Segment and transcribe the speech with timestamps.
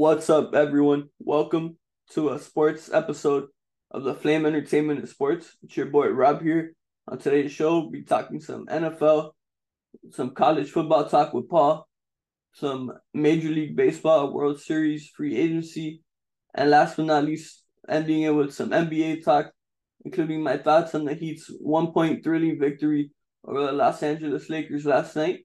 [0.00, 1.10] What's up, everyone?
[1.18, 1.76] Welcome
[2.12, 3.48] to a sports episode
[3.90, 5.54] of the Flame Entertainment and Sports.
[5.62, 6.72] It's your boy Rob here.
[7.06, 9.32] On today's show, we'll be talking some NFL,
[10.12, 11.86] some college football talk with Paul,
[12.54, 16.02] some Major League Baseball, World Series, free agency,
[16.54, 19.52] and last but not least, ending it with some NBA talk,
[20.06, 23.10] including my thoughts on the Heat's one point thrilling victory
[23.46, 25.40] over the Los Angeles Lakers last night.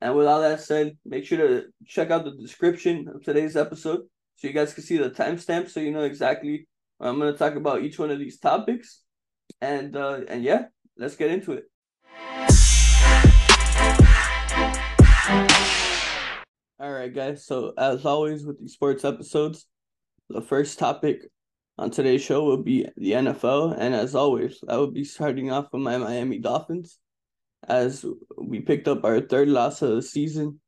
[0.00, 4.00] And with all that said, make sure to check out the description of today's episode
[4.36, 6.66] so you guys can see the timestamp so you know exactly
[7.00, 9.02] I'm going to talk about each one of these topics.
[9.60, 10.66] And uh and yeah,
[10.98, 11.64] let's get into it.
[16.78, 17.46] All right, guys.
[17.46, 19.66] So as always with these sports episodes,
[20.28, 21.22] the first topic
[21.78, 25.68] on today's show will be the NFL, and as always, I will be starting off
[25.72, 26.98] with my Miami Dolphins,
[27.68, 28.04] as
[28.38, 30.60] we picked up our third loss of the season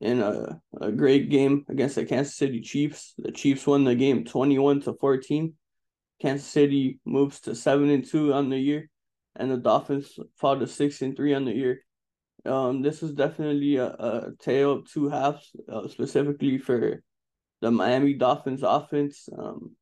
[0.00, 3.14] in a, a great game against the Kansas City Chiefs.
[3.18, 5.54] The Chiefs won the game twenty one to fourteen.
[6.20, 8.88] Kansas City moves to seven and two on the year,
[9.36, 11.80] and the Dolphins fall to six and three on the year.
[12.44, 17.02] Um, this is definitely a, a tale of two halves, uh, specifically for
[17.60, 19.28] the Miami Dolphins offense.
[19.36, 19.76] Um,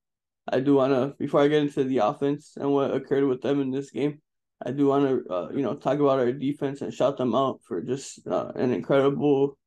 [0.47, 3.61] I do want to before I get into the offense and what occurred with them
[3.61, 4.21] in this game.
[4.65, 7.61] I do want to uh, you know talk about our defense and shout them out
[7.65, 9.59] for just uh, an incredible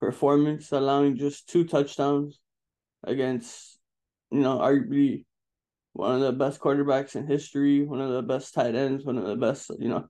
[0.00, 2.38] performance, allowing just two touchdowns
[3.02, 3.78] against
[4.30, 5.24] you know arguably
[5.94, 9.24] one of the best quarterbacks in history, one of the best tight ends, one of
[9.24, 10.06] the best you know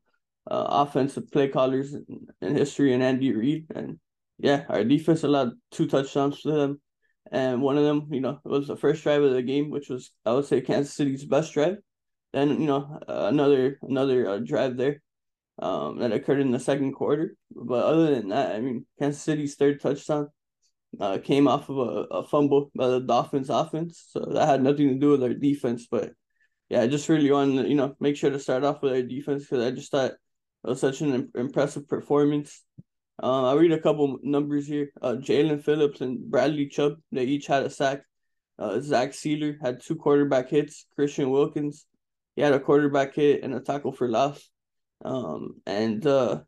[0.51, 3.67] uh, offensive play callers in, in history, and Andy Reid.
[3.75, 3.99] And
[4.39, 6.81] yeah, our defense allowed two touchdowns to them,
[7.31, 10.11] and one of them, you know, was the first drive of the game, which was
[10.25, 11.77] I would say Kansas City's best drive.
[12.35, 15.01] Then you know uh, another another uh, drive there,
[15.61, 17.37] um, that occurred in the second quarter.
[17.55, 20.31] But other than that, I mean, Kansas City's third touchdown
[21.01, 24.89] uh, came off of a, a fumble by the Dolphins offense, so that had nothing
[24.89, 25.87] to do with our defense.
[25.89, 26.11] But
[26.69, 29.03] yeah, I just really wanted to you know make sure to start off with our
[29.03, 30.19] defense because I just thought it
[30.69, 32.65] was such an impressive performance.
[33.23, 34.91] Uh, I'll read a couple numbers here.
[35.01, 38.03] Uh, Jaelan Phillips and Bradley Chubb, they each had a sack.
[38.59, 40.87] Uh, Zach Sieler had two quarterback hits.
[40.97, 41.87] Christian Wilkins,
[42.37, 44.51] he had a quarterback hit and a tackle for loss.
[45.05, 46.41] Um, and uh,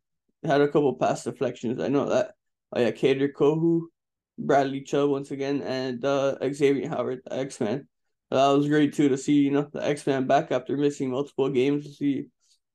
[0.44, 1.80] had a couple pass deflections.
[1.80, 2.32] I know that.
[2.72, 3.82] Oh yeah, Kader Kohou,
[4.38, 7.86] Bradley Chubb once again, and uh, Xavier Howard, X Man.
[8.30, 11.48] That was great too to see, you know, the X Man back after missing multiple
[11.48, 11.84] games.
[11.84, 12.26] To see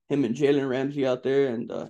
[0.10, 1.88] him and Jalen Ramsey out there, and uh,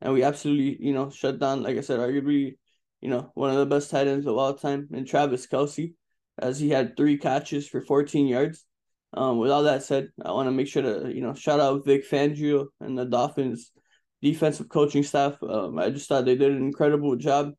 [0.00, 1.62] and we absolutely, you know, shut down.
[1.62, 2.56] Like I said, arguably,
[3.00, 5.94] you know, one of the best tight ends of all time, and Travis Kelce,
[6.38, 8.64] as he had three catches for 14 yards.
[9.16, 11.84] Um, with all that said, I want to make sure to you know shout out
[11.84, 13.70] Vic Fangio and the Dolphins
[14.22, 15.36] defensive coaching staff.
[15.42, 17.52] Um, I just thought they did an incredible job.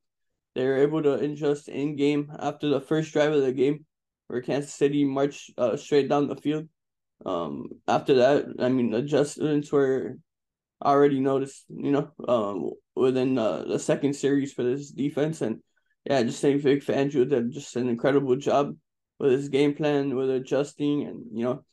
[0.55, 3.85] They were able to adjust in game after the first drive of the game,
[4.27, 6.67] where Kansas City marched uh, straight down the field.
[7.25, 10.17] Um, after that, I mean, adjustments were
[10.83, 15.41] already noticed, you know, um, within uh, the second series for this defense.
[15.41, 15.61] And
[16.05, 18.75] yeah, just think Vic Fangio did just an incredible job
[19.19, 21.65] with his game plan, with adjusting, and you know,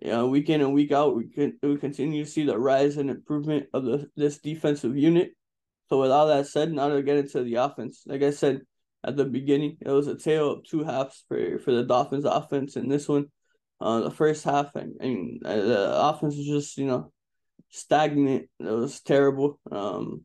[0.00, 2.96] you know, week in and week out, we can we continue to see the rise
[2.96, 5.32] and improvement of the this defensive unit.
[5.88, 8.62] So with all that said, now to get into the offense, like I said
[9.04, 12.76] at the beginning, it was a tale of two halves for for the Dolphins offense,
[12.76, 13.26] in this one,
[13.80, 17.12] uh, the first half, and, and uh, the offense was just you know
[17.70, 18.48] stagnant.
[18.60, 19.60] It was terrible.
[19.70, 20.22] Um,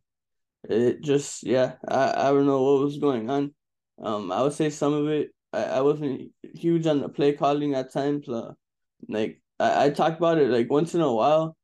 [0.68, 3.54] it just yeah, I I don't know what was going on.
[4.02, 7.76] Um, I would say some of it I, I wasn't huge on the play calling
[7.76, 8.28] at times.
[8.30, 8.54] Uh,
[9.08, 11.56] like I, I talk about it like once in a while.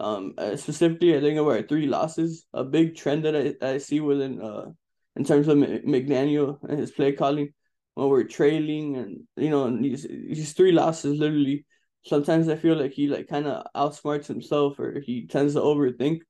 [0.00, 2.46] Um, uh, specifically, I think about three losses.
[2.52, 4.66] A big trend that I, I see within uh
[5.16, 7.52] in terms of McDaniel and his play calling
[7.94, 11.64] when we're trailing and you know these these three losses literally.
[12.06, 16.20] Sometimes I feel like he like kind of outsmarts himself or he tends to overthink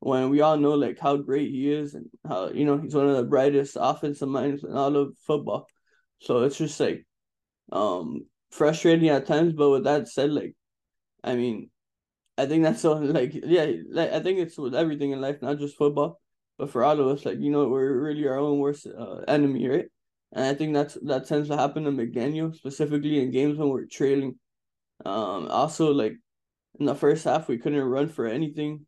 [0.00, 3.08] when we all know like how great he is and how you know he's one
[3.08, 5.66] of the brightest offensive minds in all of football.
[6.20, 7.06] So it's just like
[7.72, 10.54] um frustrating at times, but with that said, like
[11.24, 11.70] I mean,
[12.38, 15.58] I think that's so like yeah, like I think it's with everything in life, not
[15.58, 16.20] just football,
[16.58, 19.68] but for all of us, like you know, we're really our own worst uh, enemy,
[19.68, 19.86] right?
[20.32, 23.86] And I think that's that tends to happen to McDaniel specifically in games when we're
[23.86, 24.38] trailing.
[25.06, 26.14] Um, also like
[26.80, 28.86] in the first half we couldn't run for anything,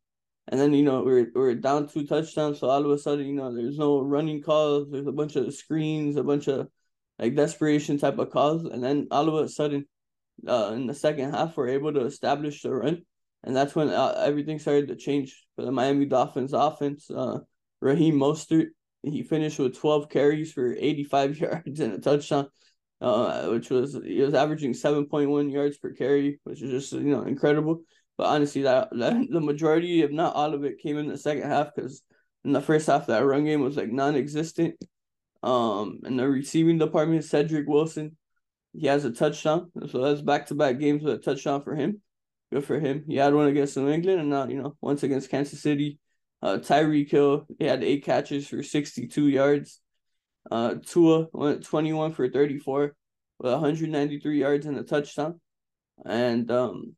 [0.48, 3.34] and then you know we're we're down two touchdowns, so all of a sudden you
[3.34, 6.68] know there's no running calls, there's a bunch of screens, a bunch of
[7.20, 9.86] like desperation type of calls, and then all of a sudden,
[10.48, 13.02] uh, in the second half, we're able to establish the run,
[13.44, 17.10] and that's when uh, everything started to change for the Miami Dolphins offense.
[17.10, 17.40] Uh,
[17.80, 18.68] Raheem Mostert
[19.02, 22.48] he finished with twelve carries for eighty five yards and a touchdown.
[23.00, 26.92] uh, which was he was averaging seven point one yards per carry, which is just
[26.92, 27.82] you know incredible.
[28.18, 31.48] But honestly, that, that the majority, if not all of it, came in the second
[31.48, 32.02] half because
[32.44, 34.74] in the first half that run game was like non-existent.
[35.42, 38.16] Um, in the receiving department, Cedric Wilson,
[38.72, 42.02] he has a touchdown, so that's back-to-back games with a touchdown for him.
[42.52, 43.04] Good for him.
[43.06, 45.98] He had one against New England, and now you know once against Kansas City.
[46.42, 49.80] Uh, Tyreek Hill, he had eight catches for sixty-two yards.
[50.50, 52.94] Uh, Tua went twenty-one for thirty-four
[53.38, 55.40] with one hundred ninety-three yards and a touchdown.
[56.04, 56.96] And um,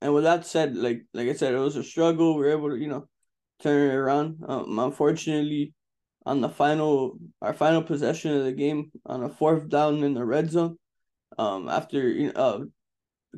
[0.00, 2.36] and with that said, like like I said, it was a struggle.
[2.36, 3.06] We are able to you know
[3.62, 4.44] turn it around.
[4.46, 5.72] Um, unfortunately,
[6.28, 10.24] on the final our final possession of the game on a fourth down in the
[10.24, 10.76] red zone,
[11.38, 12.60] um, after you know, uh,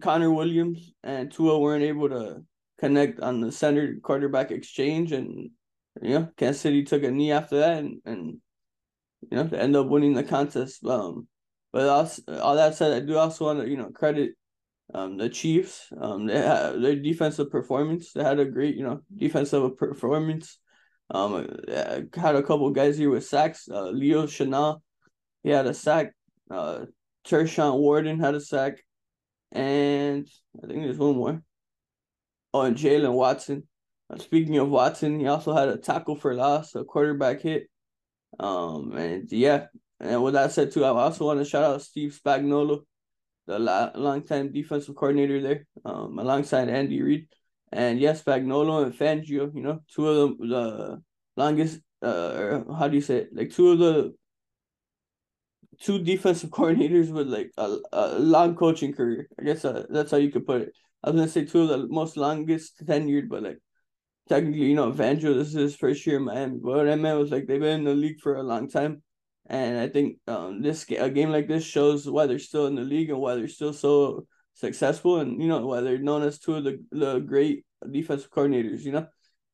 [0.00, 2.42] Connor Williams and Tua weren't able to
[2.78, 5.50] connect on the center quarterback exchange, and
[6.02, 8.38] you know Kansas City took a knee after that, and and
[9.30, 10.84] you know they end up winning the contest.
[10.84, 11.28] Um,
[11.72, 14.32] but also, all that said, I do also want to you know credit
[14.94, 18.12] um, the Chiefs, um, they had their defensive performance.
[18.12, 20.58] They had a great, you know, defensive performance.
[21.10, 21.48] Um,
[22.14, 23.68] had a couple guys here with sacks.
[23.68, 24.80] Uh, Leo Chenal,
[25.42, 26.12] he had a sack.
[26.50, 26.86] Uh,
[27.26, 28.78] Tershawn Wharton had a sack,
[29.52, 30.28] and
[30.62, 31.42] I think there's one more.
[32.54, 33.68] Oh, and Jaylen Watson.
[34.08, 37.68] Uh, speaking of Watson, he also had a tackle for loss, a quarterback hit.
[38.38, 39.66] Um, and yeah,
[39.98, 42.84] and with that said too, I also want to shout out Steve Spagnuolo
[43.50, 47.26] the la- longtime defensive coordinator there, um, alongside Andy Reid.
[47.72, 51.02] And yes, Spagnuolo and Fangio, you know, two of the, the
[51.36, 53.28] longest, uh, how do you say it?
[53.32, 54.14] Like two of the
[55.80, 59.28] two defensive coordinators with like a, a long coaching career.
[59.38, 60.72] I guess uh, that's how you could put it.
[61.02, 63.58] I was gonna say two of the most longest tenured, but like
[64.28, 66.58] technically, you know, Fangio, this is his first year in Miami.
[66.62, 69.02] But what I meant was like they've been in the league for a long time.
[69.46, 72.82] And I think um, this a game like this shows why they're still in the
[72.82, 74.26] league and why they're still so
[74.60, 78.82] successful, and you know why they're known as two of the, the great defensive coordinators.
[78.82, 79.06] You know,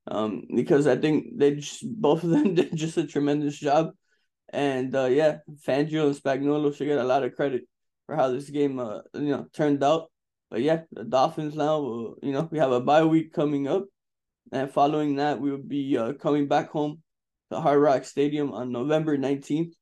[0.09, 3.93] um, because I think they just both of them did just a tremendous job,
[4.53, 7.63] and uh, yeah, Fangio and Spagnuolo should get a lot of credit
[8.07, 10.11] for how this game uh you know turned out.
[10.51, 13.85] But yeah, the Dolphins now, will, you know, we have a bye week coming up,
[14.53, 17.03] and following that, we will be uh, coming back home
[17.51, 19.75] to Hard Rock Stadium on November nineteenth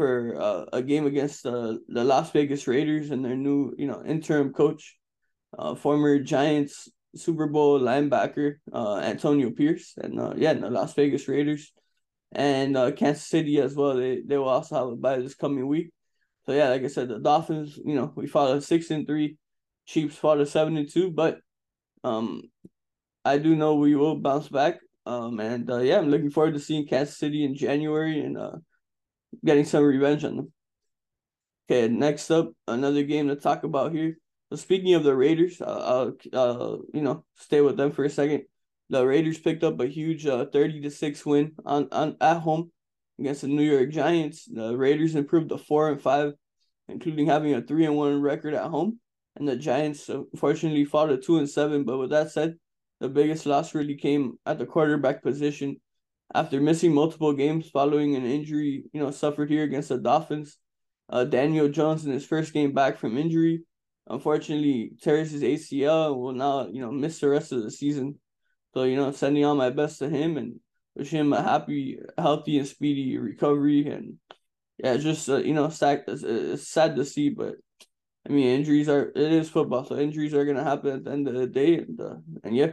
[0.00, 4.02] for uh, a game against uh, the Las Vegas Raiders and their new, you know,
[4.02, 4.96] interim coach,
[5.58, 11.28] uh, former Giants Super Bowl linebacker uh, Antonio Pierce, and uh, yeah, the Las Vegas
[11.28, 11.70] Raiders,
[12.32, 13.94] and uh, Kansas City as well.
[13.94, 15.92] They they will also have a bye this coming week.
[16.46, 19.36] So yeah, like I said, the Dolphins, you know, we fought a six and three,
[19.84, 21.40] Chiefs fought a seven and two, but
[22.04, 22.44] um,
[23.22, 24.80] I do know we will bounce back.
[25.04, 28.56] Um, and yeah, I'm looking forward to seeing Kansas City in January and uh
[29.44, 30.52] getting some revenge on them.
[31.70, 34.18] Okay, next up, another game to talk about here.
[34.50, 38.42] So speaking of the Raiders, uh, uh, you know stay with them for a second.
[38.88, 42.72] The Raiders picked up a huge uh, thirty to six win on, on at home
[43.20, 44.46] against the New York Giants.
[44.46, 46.32] The Raiders improved to four and five,
[46.88, 48.98] including having a three and one record at home.
[49.36, 51.84] And the Giants unfortunately fought a two and seven.
[51.84, 52.56] But with that said,
[52.98, 55.80] the biggest loss really came at the quarterback position
[56.34, 60.58] after missing multiple games following an injury, you know, suffered here against the Dolphins.
[61.08, 63.64] Uh, Daniel Jones in his first game back from injury,
[64.08, 68.18] unfortunately tears his ACL will now, you know, miss the rest of the season.
[68.74, 70.60] So, you know, sending all my best to him and
[70.94, 73.88] wish him a happy, healthy, and speedy recovery.
[73.88, 74.18] And
[74.78, 77.56] yeah, just uh, you know, sad, it's sad to see, but
[78.26, 81.28] I mean, injuries are it is football, so injuries are gonna happen at the end
[81.28, 82.72] of the day, and uh, and yeah,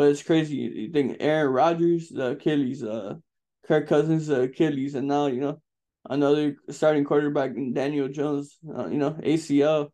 [0.00, 0.56] but it's crazy.
[0.56, 3.16] You think Aaron Rodgers, the Achilles, uh,
[3.68, 5.60] Kirk Cousins, the Achilles, and now you know
[6.08, 9.90] another starting quarterback, Daniel Jones, uh, you know ACL,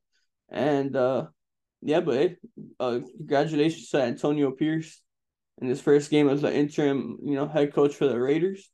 [0.48, 1.26] and uh,
[1.82, 2.36] yeah, but hey,
[2.78, 5.02] uh, congratulations to Antonio Pierce
[5.60, 8.70] in his first game as the interim, you know, head coach for the Raiders.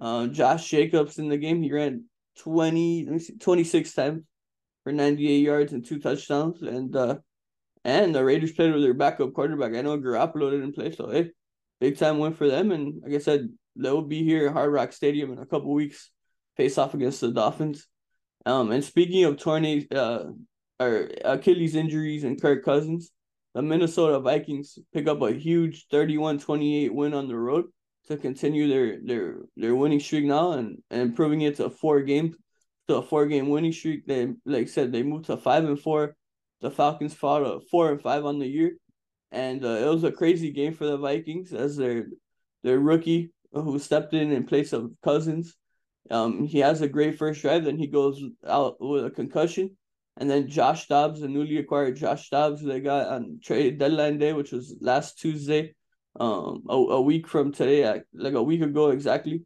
[0.00, 2.06] Uh, Josh Jacobs in the game, he ran
[2.40, 4.24] 20, let me see, 26 times
[4.82, 7.18] for 98 yards and two touchdowns, and uh,
[7.84, 9.74] and the Raiders played with their backup quarterback.
[9.74, 11.30] I know Garoppolo didn't play, so hey,
[11.80, 12.70] big time win for them.
[12.70, 15.72] And like I said, they will be here at Hard Rock Stadium in a couple
[15.72, 16.10] weeks,
[16.56, 17.86] face off against the Dolphins.
[18.46, 20.24] Um, and speaking of tornadoes, uh,
[20.80, 23.10] or Achilles injuries and Kirk Cousins,
[23.54, 27.66] the Minnesota Vikings pick up a huge 31-28 win on the road
[28.08, 32.02] to continue their their their winning streak now and, and improving it to a four
[32.02, 32.34] game
[32.88, 34.06] to a four game winning streak.
[34.06, 36.16] They like I said they moved to five and four
[36.62, 38.78] the Falcons fought a four and five on the year,
[39.30, 42.06] and uh, it was a crazy game for the Vikings as their
[42.62, 45.56] their rookie who stepped in in place of Cousins
[46.10, 49.76] Um, he has a great first drive, then he goes out with a concussion.
[50.18, 54.32] And then Josh Dobbs, the newly acquired Josh Dobbs, they got on trade deadline day,
[54.32, 55.74] which was last Tuesday,
[56.20, 59.44] um, a, a week from today, like a week ago exactly.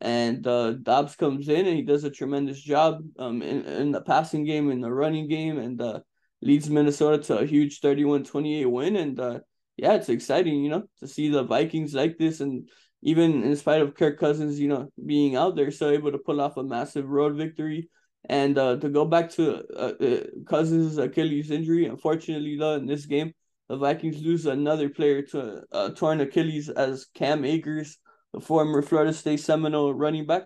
[0.00, 4.00] And uh, Dobbs comes in and he does a tremendous job um, in, in the
[4.00, 6.00] passing game, in the running game, and uh,
[6.42, 8.96] leads Minnesota to a huge 31 28 win.
[8.96, 9.40] And uh,
[9.76, 12.40] yeah, it's exciting, you know, to see the Vikings like this.
[12.40, 12.68] And
[13.02, 16.40] even in spite of Kirk Cousins, you know, being out there, still able to pull
[16.40, 17.88] off a massive road victory.
[18.28, 23.06] And uh, to go back to uh, uh, Cousins' Achilles injury, unfortunately, though, in this
[23.06, 23.32] game,
[23.68, 27.96] the Vikings lose another player to uh, torn Achilles as Cam Akers,
[28.34, 30.42] the former Florida State Seminole running back.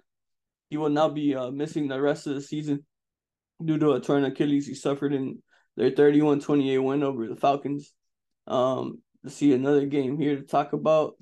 [0.70, 2.84] He will now be uh, missing the rest of the season
[3.64, 5.42] due to a torn Achilles he suffered in
[5.76, 7.92] their 31-28 win over the Falcons.
[8.46, 11.16] Um, to see another game here to talk about.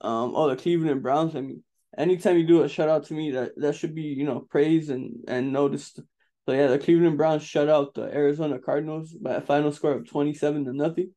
[0.00, 1.34] Um, oh, the Cleveland Browns.
[1.34, 1.62] I mean,
[1.96, 4.90] anytime you do a shout out to me, that that should be you know praised
[4.90, 6.00] and and noticed.
[6.46, 10.08] So yeah, the Cleveland Browns shut out the Arizona Cardinals by a final score of
[10.08, 11.12] twenty seven to nothing.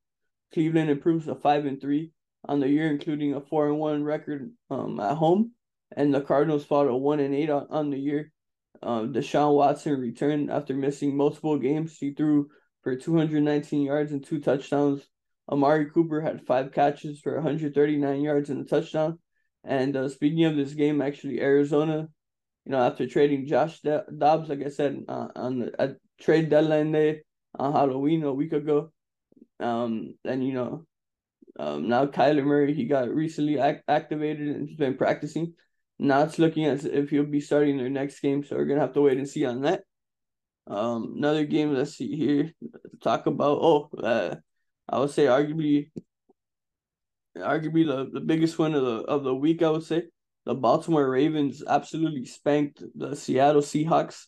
[0.53, 2.11] Cleveland improves to five and three
[2.45, 5.51] on the year, including a four and one record um at home,
[5.95, 8.31] and the Cardinals fought a one and eight on, on the year.
[8.81, 11.97] Um, Deshaun Watson returned after missing multiple games.
[11.97, 12.49] He threw
[12.83, 15.01] for 219 yards and two touchdowns.
[15.51, 19.19] Amari Cooper had five catches for 139 yards and a touchdown.
[19.63, 22.09] And uh, speaking of this game, actually, Arizona,
[22.65, 27.21] you know, after trading Josh Dobbs, like I said, uh, on the trade deadline day
[27.57, 28.91] on Halloween a week ago,
[29.59, 30.85] um, and you know,
[31.59, 35.53] um, now Kyler Murray he got recently act- activated and he's been practicing.
[35.99, 38.93] Now it's looking as if he'll be starting their next game, so we're gonna have
[38.93, 39.83] to wait and see on that.
[40.67, 41.73] Um, another game.
[41.73, 42.51] Let's see here.
[43.03, 43.59] Talk about.
[43.61, 44.35] Oh, uh,
[44.89, 45.91] I would say arguably
[47.37, 50.03] arguably the, the biggest win of the of the week, I would say.
[50.45, 54.25] The Baltimore Ravens absolutely spanked the Seattle Seahawks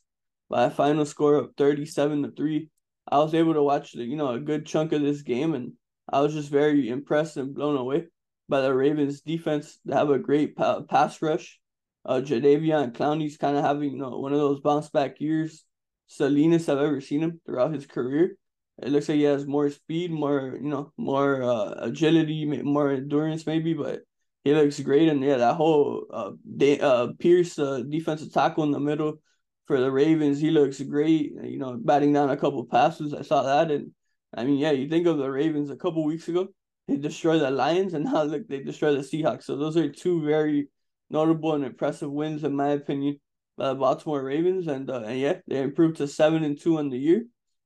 [0.50, 2.70] by a final score of 37 to 3.
[3.12, 5.74] I was able to watch the, you know, a good chunk of this game and
[6.12, 8.06] I was just very impressed and blown away
[8.48, 9.78] by the Ravens defense.
[9.84, 11.60] They have a great pa- pass rush.
[12.06, 15.65] Uh Jadeveon Clowney's kind of having, you know, one of those bounce back years.
[16.08, 18.38] Salinas I've ever seen him throughout his career.
[18.82, 23.46] It looks like he has more speed, more you know, more uh, agility, more endurance
[23.46, 24.02] maybe, but
[24.44, 25.10] he looks great.
[25.10, 29.22] And yeah, that whole uh, de- uh Pierce uh, defensive tackle in the middle
[29.66, 31.32] for the Ravens, he looks great.
[31.42, 33.92] You know, batting down a couple passes, I saw that, and
[34.36, 36.50] I mean, yeah, you think of the Ravens a couple weeks ago,
[36.88, 39.44] they destroyed the Lions, and now look, they destroyed the Seahawks.
[39.44, 40.70] So those are two very
[41.10, 43.20] notable and impressive wins, in my opinion,
[43.58, 46.90] by the Baltimore Ravens, and uh, and yeah, they improved to seven and two on
[46.90, 47.26] the year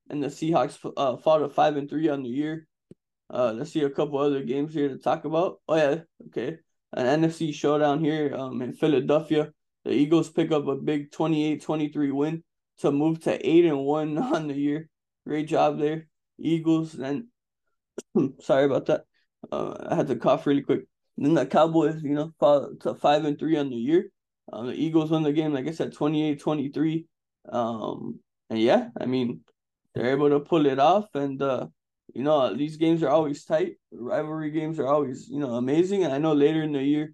[0.09, 2.67] and the Seahawks uh, fought a five and three on the year.
[3.31, 5.61] Uh, let's see a couple other games here to talk about.
[5.67, 6.57] Oh yeah, okay,
[6.93, 9.51] an NFC showdown here um in Philadelphia.
[9.85, 12.43] The Eagles pick up a big 28-23 win
[12.79, 14.89] to move to eight and one on the year.
[15.25, 16.95] Great job there, Eagles.
[16.95, 17.25] And
[18.41, 19.03] sorry about that.
[19.51, 20.81] Uh, I had to cough really quick.
[21.17, 24.09] Then the Cowboys, you know, fall to five and three on the year.
[24.51, 27.05] Um, the Eagles won the game, like I said, 28-23.
[27.51, 29.41] Um, and yeah, I mean,
[29.93, 31.07] they're able to pull it off.
[31.13, 31.67] And uh,
[32.13, 33.73] you know, these games are always tight.
[33.91, 36.03] Rivalry games are always, you know, amazing.
[36.03, 37.13] And I know later in the year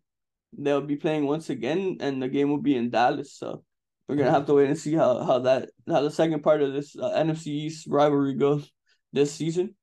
[0.58, 3.34] they'll be playing once again, and the game will be in Dallas.
[3.34, 3.64] So
[4.08, 6.74] we're gonna have to wait and see how how that how the second part of
[6.74, 8.72] this uh, NFC East rivalry goes
[9.12, 9.76] this season.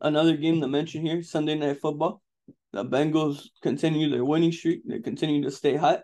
[0.00, 2.22] Another game to mention here: Sunday Night Football.
[2.76, 4.82] The Bengals continue their winning streak.
[4.86, 6.00] They continue to stay hot.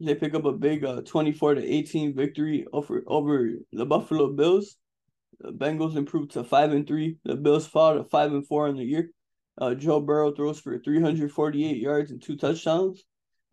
[0.00, 4.76] They pick up a big uh, 24 to 18 victory over over the Buffalo Bills.
[5.40, 7.16] The Bengals improved to five and three.
[7.24, 9.08] The Bills fall to five and four in the year.
[9.58, 13.02] Uh, Joe Burrow throws for 348 yards and two touchdowns,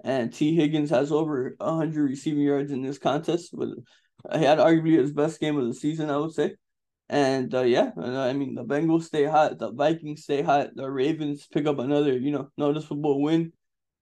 [0.03, 3.51] and Tee Higgins has over 100 receiving yards in this contest.
[3.53, 3.69] But
[4.37, 6.55] he had arguably his best game of the season, I would say.
[7.09, 11.47] And uh, yeah, I mean the Bengals stay hot, the Vikings stay hot, the Ravens
[11.47, 13.53] pick up another you know noticeable win.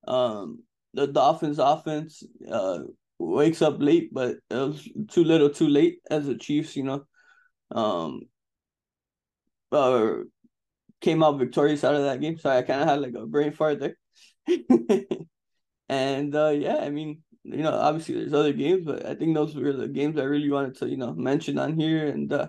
[0.08, 2.80] Um, the Dolphins offense uh
[3.20, 7.06] wakes up late, but it was too little, too late as the Chiefs, you know,
[7.72, 8.22] um,
[9.72, 10.16] uh,
[11.02, 12.38] came out victorious out of that game.
[12.38, 13.98] Sorry, I kind of had like a brain fart there.
[15.90, 19.56] and uh, yeah, I mean, you know, obviously there's other games, but I think those
[19.56, 22.08] were the games I really wanted to, you know, mention on here.
[22.08, 22.48] And uh,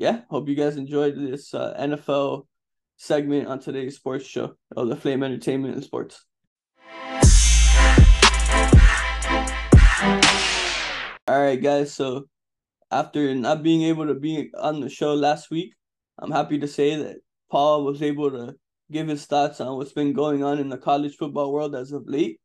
[0.00, 2.46] yeah, hope you guys enjoyed this uh, NFL
[2.98, 6.24] segment on today's sports show of the Flame Entertainment and Sports.
[11.26, 11.92] All right, guys.
[11.92, 12.26] So
[12.92, 15.74] after not being able to be on the show last week,
[16.20, 17.16] I'm happy to say that
[17.50, 18.54] Paul was able to
[18.92, 22.04] give his thoughts on what's been going on in the college football world as of
[22.06, 22.38] late.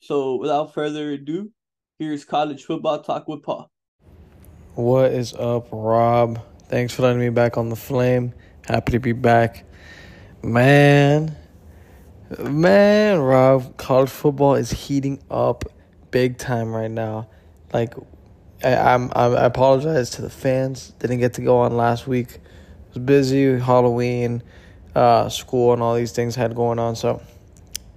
[0.00, 1.52] So without further ado,
[2.00, 3.70] here's college football talk with Paul.
[4.74, 6.42] What is up, Rob?
[6.68, 8.34] Thanks for letting me back on the flame.
[8.66, 9.64] Happy to be back.
[10.42, 11.36] Man,
[12.40, 15.64] man, Rob, college football is heating up
[16.10, 17.28] big time right now.
[17.72, 17.94] Like,
[18.64, 20.92] I, I'm, I apologize to the fans.
[20.98, 22.38] Didn't get to go on last week.
[22.88, 24.42] Was busy, Halloween,
[24.96, 26.96] uh, school, and all these things had going on.
[26.96, 27.22] So,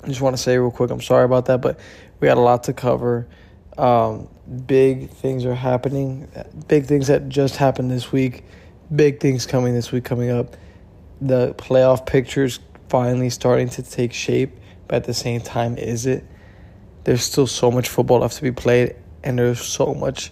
[0.03, 1.79] I just want to say real quick, I'm sorry about that, but
[2.19, 3.27] we had a lot to cover.
[3.79, 4.27] Um,
[4.67, 6.27] big things are happening.
[6.67, 8.43] Big things that just happened this week.
[8.93, 10.57] Big things coming this week coming up.
[11.21, 16.25] The playoff pictures finally starting to take shape, but at the same time, is it?
[17.03, 20.31] There's still so much football left to be played, and there's so much,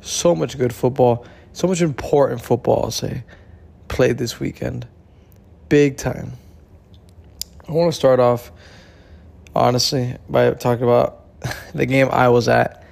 [0.00, 3.24] so much good football, so much important football, I'll say,
[3.88, 4.86] played this weekend.
[5.68, 6.32] Big time.
[7.68, 8.52] I want to start off,
[9.54, 11.24] honestly, by talking about
[11.74, 12.84] the game I was at,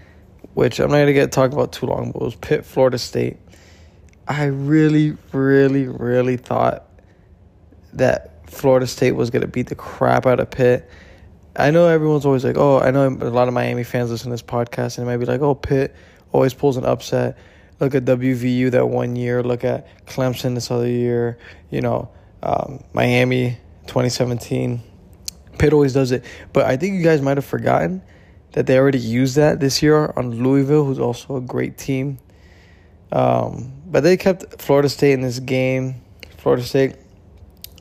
[0.55, 2.99] which I'm not going to get talk about too long, but it was Pitt, Florida
[2.99, 3.37] State.
[4.27, 6.89] I really, really, really thought
[7.93, 10.89] that Florida State was going to beat the crap out of Pitt.
[11.57, 14.33] I know everyone's always like, oh, I know a lot of Miami fans listen to
[14.33, 15.95] this podcast and it might be like, oh, Pitt
[16.33, 17.39] always pulls an upset.
[17.81, 19.43] Look at WVU that one year.
[19.43, 21.39] Look at Clemson this other year.
[21.71, 22.09] You know,
[22.43, 24.83] um, Miami 2017.
[25.59, 26.25] Pitt always does it.
[26.53, 28.03] But I think you guys might have forgotten
[28.53, 32.19] that they already used that this year on Louisville, who's also a great team.
[33.13, 36.03] Um, but they kept Florida State in this game.
[36.39, 36.97] Florida State,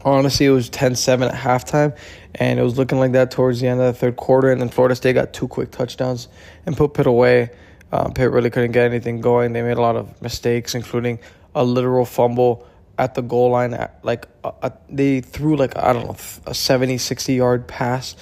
[0.05, 1.97] honestly, it was 10 7 at halftime,
[2.35, 4.51] and it was looking like that towards the end of the third quarter.
[4.51, 6.27] And then Florida State got two quick touchdowns
[6.67, 7.49] and put Pitt away.
[7.91, 9.53] Um, Pitt really couldn't get anything going.
[9.53, 11.17] They made a lot of mistakes, including
[11.55, 12.67] a literal fumble
[12.99, 13.73] at the goal line.
[13.73, 16.15] At, like, a, a, they threw, like, I don't know,
[16.45, 18.15] a 70, 60 yard pass.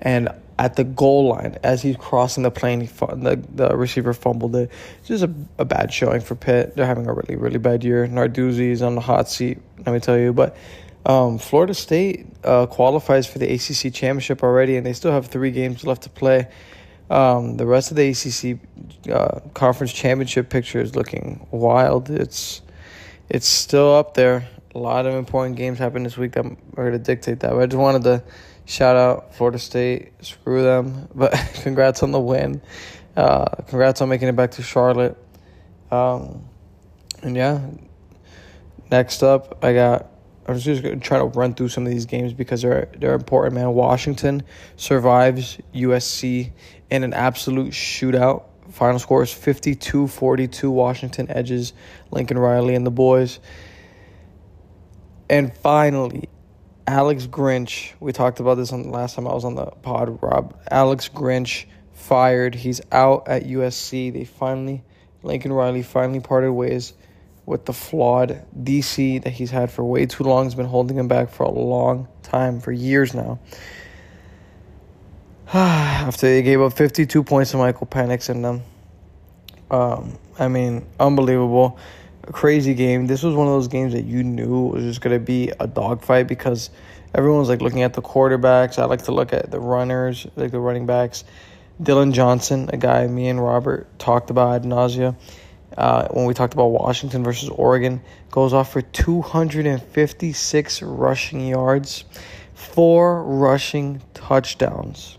[0.00, 2.82] And at the goal line as he's crossing the plane.
[2.82, 4.70] He, the the receiver fumbled it.
[4.98, 6.76] It's just a, a bad showing for Pitt.
[6.76, 8.06] They're having a really really bad year.
[8.06, 9.58] Narduzzi is on the hot seat.
[9.78, 10.56] Let me tell you, but.
[11.04, 15.52] Um, Florida State uh, qualifies for the ACC championship already, and they still have three
[15.52, 16.48] games left to play.
[17.08, 18.58] Um, the rest of the ACC
[19.12, 22.10] uh, conference championship picture is looking wild.
[22.10, 22.62] It's
[23.28, 24.48] it's still up there.
[24.74, 27.52] A lot of important games happen this week that are going to dictate that.
[27.52, 28.22] But I just wanted to
[28.66, 30.12] Shout out Florida State.
[30.20, 31.08] Screw them.
[31.14, 32.60] But congrats on the win.
[33.16, 35.16] Uh, congrats on making it back to Charlotte.
[35.90, 36.44] Um,
[37.22, 37.60] and yeah,
[38.90, 40.10] next up, I got.
[40.48, 43.54] I'm just gonna try to run through some of these games because they're they're important,
[43.54, 43.72] man.
[43.72, 44.42] Washington
[44.76, 46.52] survives USC
[46.90, 48.44] in an absolute shootout.
[48.70, 50.70] Final score is 52-42.
[50.70, 51.72] Washington edges
[52.10, 53.38] Lincoln Riley and the boys.
[55.30, 56.28] And finally,
[56.88, 60.22] Alex Grinch, we talked about this on the last time I was on the pod,
[60.22, 60.56] Rob.
[60.70, 62.54] Alex Grinch fired.
[62.54, 64.12] He's out at USC.
[64.12, 64.84] They finally,
[65.24, 66.94] Lincoln Riley finally parted ways
[67.44, 70.44] with the flawed DC that he's had for way too long.
[70.44, 73.40] Has been holding him back for a long time, for years now.
[75.52, 78.62] After they gave up 52 points to Michael Penix and them.
[79.72, 81.80] Um, I mean, unbelievable
[82.32, 83.06] crazy game.
[83.06, 86.26] This was one of those games that you knew was just gonna be a dogfight
[86.26, 86.70] because
[87.14, 88.78] everyone's like looking at the quarterbacks.
[88.78, 91.24] I like to look at the runners, like the running backs.
[91.82, 95.14] Dillon Johnson, a guy me and Robert talked about ad nausea
[95.76, 102.04] uh, when we talked about Washington versus Oregon, goes off for 256 rushing yards,
[102.54, 105.18] four rushing touchdowns.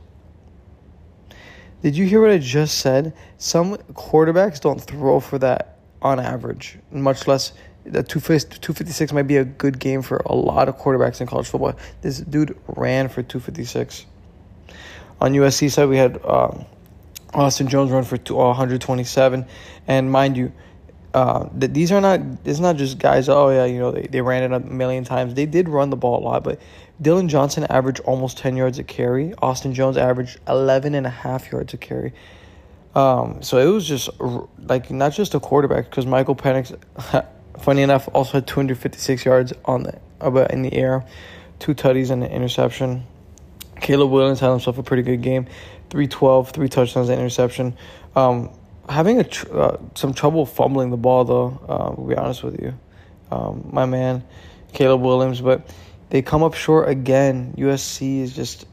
[1.83, 3.13] Did you hear what I just said?
[3.37, 7.53] Some quarterbacks don't throw for that on average, much less
[7.89, 11.73] the 256 might be a good game for a lot of quarterbacks in college football.
[12.01, 14.05] This dude ran for 256.
[15.21, 16.65] On USC side, we had um,
[17.33, 19.45] Austin Jones run for two, 127.
[19.87, 20.51] And mind you,
[21.13, 24.21] uh, that these are not, it's not just guys, oh, yeah, you know, they, they
[24.21, 25.33] ran it a million times.
[25.33, 26.59] They did run the ball a lot, but
[27.01, 29.33] Dillon Johnson averaged almost 10 yards a carry.
[29.41, 32.13] Austin Jones averaged 11 and a half yards a carry.
[32.97, 34.09] Um, so it was just
[34.57, 36.75] like not just a quarterback because Michael Penix,
[37.59, 41.05] funny enough, also had 256 yards on the about in the air,
[41.59, 43.03] two tutties and an interception.
[43.79, 45.45] Caleb Williams had himself a pretty good game,
[45.91, 47.77] 312, three touchdowns and interception.
[48.15, 48.49] Um,
[48.89, 51.61] having a tr- uh, some trouble fumbling the ball though.
[51.69, 52.73] Uh, to be honest with you,
[53.29, 54.23] um, my man,
[54.73, 55.71] Caleb Williams, but
[56.09, 57.53] they come up short again.
[57.59, 58.65] USC is just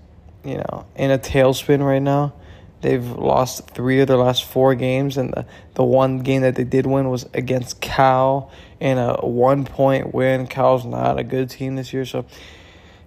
[0.42, 2.32] you know in a tailspin right now.
[2.84, 6.64] They've lost three of their last four games, and the, the one game that they
[6.64, 10.46] did win was against Cal in a one point win.
[10.46, 12.26] Cal's not a good team this year, so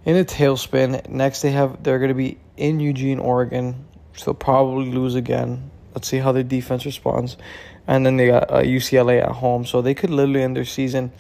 [0.04, 1.08] in a tailspin.
[1.10, 3.86] Next, they have they're going to be in Eugene, Oregon.
[4.26, 5.70] they'll probably lose again.
[5.94, 7.38] Let's see how their defense responds.
[7.86, 11.12] And then they got uh, UCLA at home, so they could literally end their season.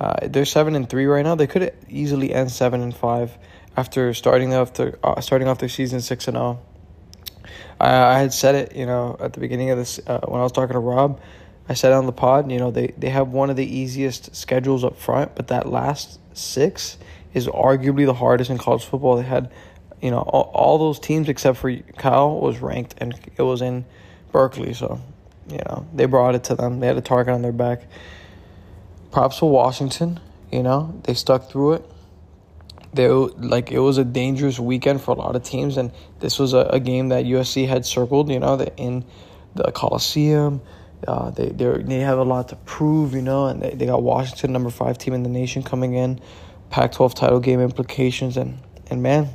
[0.00, 1.36] Uh, they're seven and three right now.
[1.36, 3.38] They could easily end seven and five
[3.76, 6.60] after starting off their uh, starting off their season six and zero.
[7.80, 10.44] I, I had said it, you know, at the beginning of this uh, when I
[10.44, 11.20] was talking to Rob.
[11.68, 14.82] I said on the pod, you know, they, they have one of the easiest schedules
[14.82, 16.98] up front, but that last six
[17.32, 19.16] is arguably the hardest in college football.
[19.16, 19.52] They had,
[20.02, 23.84] you know, all, all those teams except for Cal was ranked, and it was in
[24.32, 24.74] Berkeley.
[24.74, 25.00] So,
[25.48, 26.80] you know, they brought it to them.
[26.80, 27.82] They had a target on their back.
[29.12, 30.18] Props for Washington.
[30.50, 31.84] You know, they stuck through it.
[32.92, 36.52] They like it was a dangerous weekend for a lot of teams, and this was
[36.52, 38.30] a, a game that USC had circled.
[38.30, 39.04] You know, that in
[39.54, 40.60] the Coliseum
[41.06, 44.52] uh, they they have a lot to prove, you know, and they, they got Washington,
[44.52, 46.20] number five team in the nation, coming in,
[46.68, 48.58] Pac-12 title game implications, and
[48.90, 49.28] and man,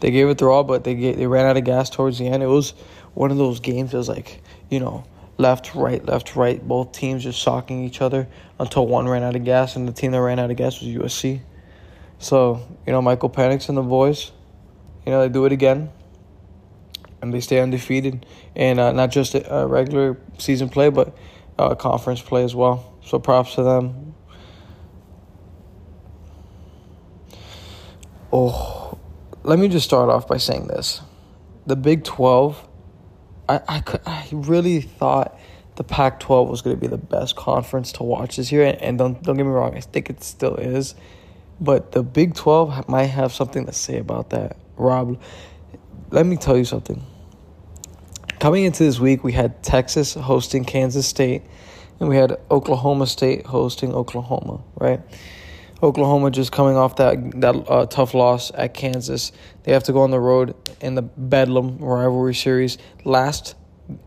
[0.00, 2.26] they gave it their all, but they gave, they ran out of gas towards the
[2.28, 2.42] end.
[2.42, 2.70] It was
[3.14, 5.04] one of those games that was like, you know,
[5.36, 8.26] left, right, left, right, both teams just socking each other
[8.58, 10.88] until one ran out of gas, and the team that ran out of gas was
[10.88, 11.40] USC.
[12.20, 14.32] So you know, Michael Penix and the boys,
[15.08, 15.88] you know, they do it again
[17.22, 21.16] and they stay undefeated, and uh, not just a regular season play, but
[21.58, 22.94] uh, conference play as well.
[23.02, 24.14] So props to them.
[28.30, 28.98] Oh,
[29.44, 31.00] let me just start off by saying this:
[31.66, 32.68] the Big Twelve.
[33.48, 35.40] I I, could, I really thought
[35.76, 38.98] the Pac-12 was going to be the best conference to watch this year, and, and
[38.98, 40.94] don't don't get me wrong, I think it still is.
[41.58, 44.58] But the Big 12 might have something to say about that.
[44.78, 45.20] Rob,
[46.10, 47.04] let me tell you something.
[48.38, 51.42] Coming into this week, we had Texas hosting Kansas State,
[51.98, 54.62] and we had Oklahoma State hosting Oklahoma.
[54.76, 55.00] Right,
[55.82, 59.32] Oklahoma just coming off that that uh, tough loss at Kansas.
[59.64, 62.78] They have to go on the road in the Bedlam rivalry series.
[63.04, 63.56] Last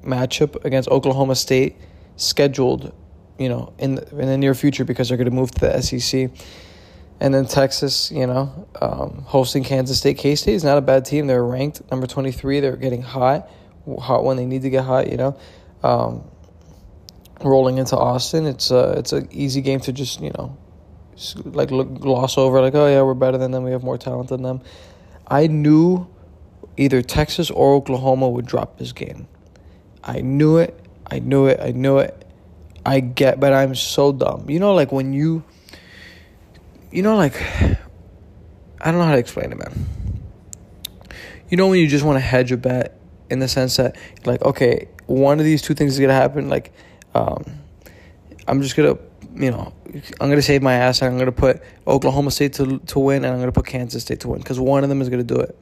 [0.04, 1.76] matchup against Oklahoma State
[2.16, 2.94] scheduled,
[3.38, 5.82] you know, in the, in the near future because they're going to move to the
[5.82, 6.30] SEC.
[7.22, 10.18] And then Texas, you know, um, hosting Kansas State.
[10.18, 11.28] K State is not a bad team.
[11.28, 12.62] They're ranked number 23.
[12.62, 13.48] They're getting hot,
[14.00, 15.38] hot when they need to get hot, you know.
[15.84, 16.24] Um,
[17.44, 20.58] rolling into Austin, it's a, it's an easy game to just, you know,
[21.46, 23.64] like look, gloss over, like, oh, yeah, we're better than them.
[23.64, 24.62] We have more talent than them.
[25.28, 26.08] I knew
[26.76, 29.28] either Texas or Oklahoma would drop this game.
[30.04, 30.76] I knew it.
[31.06, 31.60] I knew it.
[31.62, 32.26] I knew it.
[32.84, 34.50] I get, but I'm so dumb.
[34.50, 35.44] You know, like when you
[36.92, 37.36] you know, like,
[38.82, 39.88] I don't know how to explain it, man.
[41.50, 43.00] You know, when you just want to hedge a bet
[43.30, 46.50] in the sense that, like, okay, one of these two things is going to happen.
[46.50, 46.74] Like,
[47.14, 47.44] um,
[48.48, 49.02] I'm just going to,
[49.36, 49.74] you know,
[50.20, 53.00] I'm going to save my ass and I'm going to put Oklahoma State to, to
[53.00, 55.10] win and I'm going to put Kansas State to win because one of them is
[55.10, 55.58] going to do it.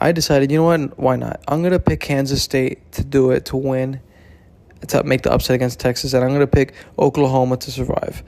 [0.00, 0.98] I decided, you know what?
[0.98, 1.42] Why not?
[1.48, 4.00] I'm going to pick Kansas State to do it, to win,
[4.88, 8.22] to make the upset against Texas, and I'm going to pick Oklahoma to survive.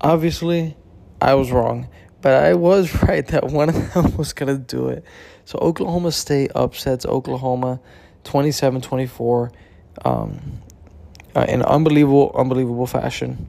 [0.00, 0.76] Obviously,
[1.22, 1.88] I was wrong,
[2.20, 5.04] but I was right that one of them was going to do it.
[5.44, 7.80] So Oklahoma State upsets Oklahoma
[8.24, 9.52] 27 24
[10.04, 10.40] um,
[11.34, 13.48] uh, in unbelievable, unbelievable fashion.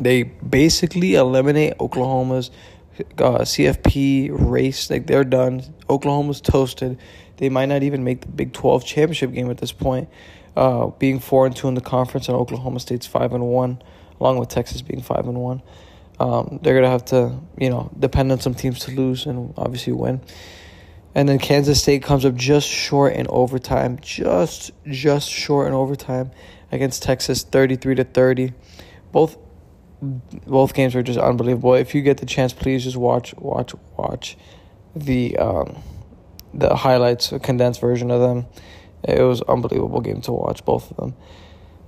[0.00, 2.50] They basically eliminate Oklahoma's
[3.18, 4.88] uh, CFP race.
[4.88, 5.62] Like they're done.
[5.88, 6.98] Oklahoma's toasted.
[7.38, 10.08] They might not even make the Big 12 championship game at this point,
[10.56, 13.82] uh, being 4 and 2 in the conference, and Oklahoma State's 5 and 1,
[14.20, 15.62] along with Texas being 5 and 1.
[16.20, 19.94] Um, they're gonna have to, you know, depend on some teams to lose and obviously
[19.94, 20.20] win.
[21.14, 26.30] And then Kansas State comes up just short in overtime, just just short in overtime
[26.70, 28.52] against Texas, thirty three to thirty.
[29.10, 29.38] Both
[30.02, 31.74] both games were just unbelievable.
[31.74, 34.36] If you get the chance, please just watch watch watch
[34.94, 35.82] the um,
[36.52, 38.46] the highlights, a condensed version of them.
[39.02, 41.16] It was unbelievable game to watch, both of them.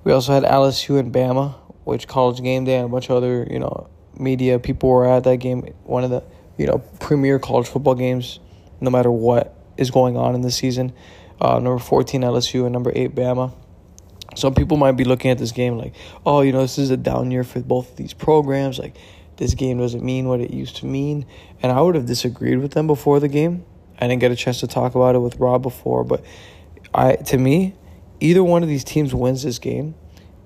[0.03, 3.47] We also had LSU and Bama, which college game day and a bunch of other,
[3.49, 6.23] you know, media people were at that game, one of the
[6.57, 8.39] you know premier college football games,
[8.79, 10.93] no matter what is going on in the season.
[11.41, 13.53] Uh, number fourteen LSU and number eight Bama.
[14.35, 15.93] Some people might be looking at this game like,
[16.25, 18.79] oh, you know, this is a down year for both of these programs.
[18.79, 18.95] Like,
[19.37, 21.25] this game doesn't mean what it used to mean.
[21.61, 23.65] And I would have disagreed with them before the game.
[23.99, 26.25] I didn't get a chance to talk about it with Rob before, but
[26.93, 27.75] I to me,
[28.19, 29.95] either one of these teams wins this game,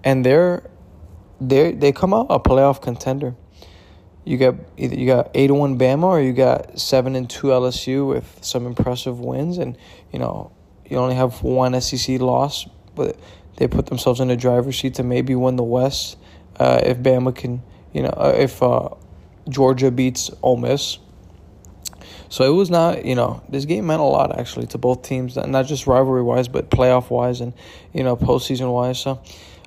[0.04, 0.70] and they're
[1.40, 3.36] they they come out a playoff contender
[4.28, 7.48] you got either you got eight to one Bama or you got seven and two
[7.48, 9.78] LSU with some impressive wins, and
[10.12, 10.52] you know
[10.86, 13.18] you only have one SEC loss, but
[13.56, 16.18] they put themselves in the driver's seat to maybe win the West
[16.60, 17.62] uh, if Bama can,
[17.94, 18.90] you know, uh, if uh,
[19.50, 21.00] Georgia beats Ole Miss.
[22.30, 25.38] So it was not, you know, this game meant a lot actually to both teams,
[25.38, 27.54] not just rivalry wise, but playoff wise and,
[27.94, 29.00] you know, postseason wise.
[29.00, 29.22] So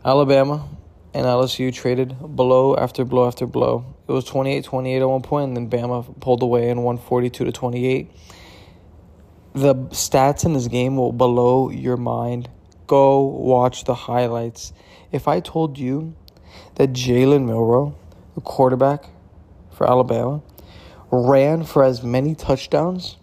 [0.04, 0.68] Alabama
[1.12, 3.84] and LSU traded blow after blow after blow.
[4.08, 7.44] It was 28 28 at one point, and then Bama pulled away and won 42
[7.44, 8.10] to 28.
[9.52, 12.48] The stats in this game will blow your mind.
[12.86, 14.72] Go watch the highlights.
[15.10, 16.14] If I told you
[16.76, 17.96] that Jalen Milroe,
[18.34, 19.06] the quarterback
[19.72, 20.42] for Alabama,
[21.10, 23.16] ran for as many touchdowns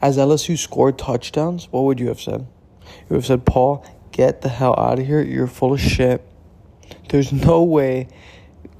[0.00, 2.40] as LSU scored touchdowns, what would you have said?
[2.40, 5.22] You would have said, Paul, get the hell out of here.
[5.22, 6.22] You're full of shit.
[7.08, 8.08] There's no way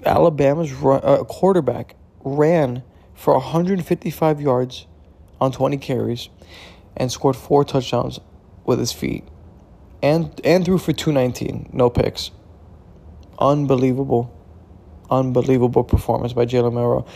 [0.05, 2.83] Alabama's run, uh, quarterback ran
[3.15, 4.87] for 155 yards
[5.41, 6.29] on 20 carries
[6.97, 8.21] and scored four touchdowns
[8.65, 9.25] with his feet.
[10.03, 12.31] And and threw for 219 no picks.
[13.39, 14.31] Unbelievable.
[15.11, 17.07] Unbelievable performance by Jalen Milroe.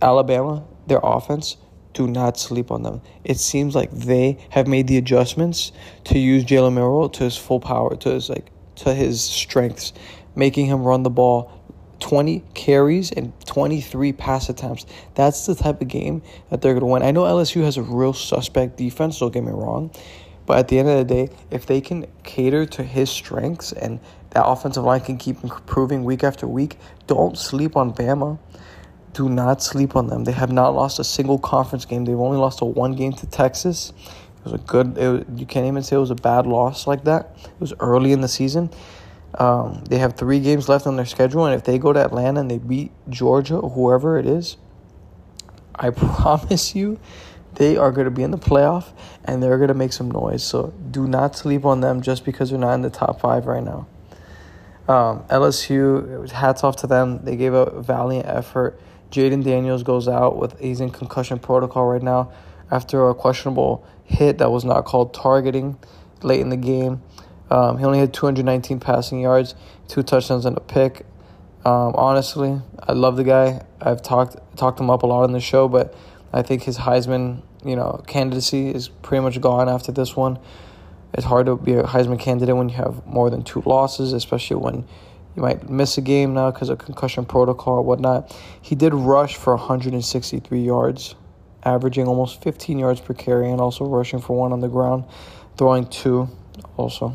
[0.00, 1.56] Alabama their offense
[1.92, 3.00] do not sleep on them.
[3.24, 5.72] It seems like they have made the adjustments
[6.04, 9.92] to use Jalen Milroe to his full power, to his like to his strengths,
[10.34, 11.62] making him run the ball
[12.00, 14.86] 20 carries and 23 pass attempts.
[15.14, 17.02] That's the type of game that they're going to win.
[17.02, 19.92] I know LSU has a real suspect defense, don't get me wrong.
[20.44, 24.00] But at the end of the day, if they can cater to his strengths and
[24.30, 28.40] that offensive line can keep improving week after week, don't sleep on Bama.
[29.12, 30.24] Do not sleep on them.
[30.24, 32.04] They have not lost a single conference game.
[32.04, 33.92] They've only lost a one game to Texas.
[34.38, 34.96] It was a good.
[35.36, 37.36] You can't even say it was a bad loss like that.
[37.44, 38.70] It was early in the season.
[39.38, 42.40] Um, they have three games left on their schedule, and if they go to Atlanta
[42.40, 44.56] and they beat Georgia or whoever it is,
[45.74, 46.98] I promise you,
[47.54, 48.92] they are going to be in the playoff
[49.24, 50.42] and they're going to make some noise.
[50.42, 53.62] So do not sleep on them just because they're not in the top five right
[53.62, 53.86] now.
[54.88, 57.24] Um, LSU, hats off to them.
[57.24, 58.80] They gave a valiant effort.
[59.10, 62.32] Jayden Daniels goes out with he's in concussion protocol right now
[62.70, 65.78] after a questionable hit that was not called targeting
[66.22, 67.02] late in the game.
[67.52, 69.54] Um, he only had 219 passing yards,
[69.86, 71.04] two touchdowns and a pick.
[71.66, 73.62] Um, honestly, I love the guy.
[73.78, 75.94] I've talked talked him up a lot on the show, but
[76.32, 80.38] I think his Heisman, you know, candidacy is pretty much gone after this one.
[81.12, 84.56] It's hard to be a Heisman candidate when you have more than two losses, especially
[84.56, 84.86] when
[85.36, 88.34] you might miss a game now because of concussion protocol or whatnot.
[88.62, 91.16] He did rush for 163 yards,
[91.64, 95.04] averaging almost 15 yards per carry, and also rushing for one on the ground,
[95.58, 96.30] throwing two
[96.78, 97.14] also.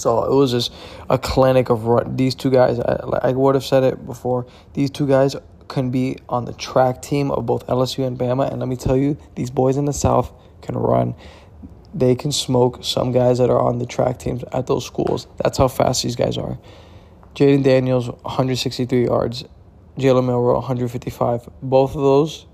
[0.00, 0.72] So it was just
[1.08, 2.16] a clinic of.
[2.16, 5.36] These two guys, I, I would have said it before, these two guys
[5.68, 8.50] can be on the track team of both LSU and Bama.
[8.50, 10.32] And let me tell you, these boys in the South
[10.62, 11.14] can run.
[11.94, 15.26] They can smoke some guys that are on the track teams at those schools.
[15.42, 16.58] That's how fast these guys are.
[17.34, 19.44] Jayden Daniels, 163 yards.
[19.98, 21.48] Jalen Milroe, 155.
[21.62, 22.46] Both of those,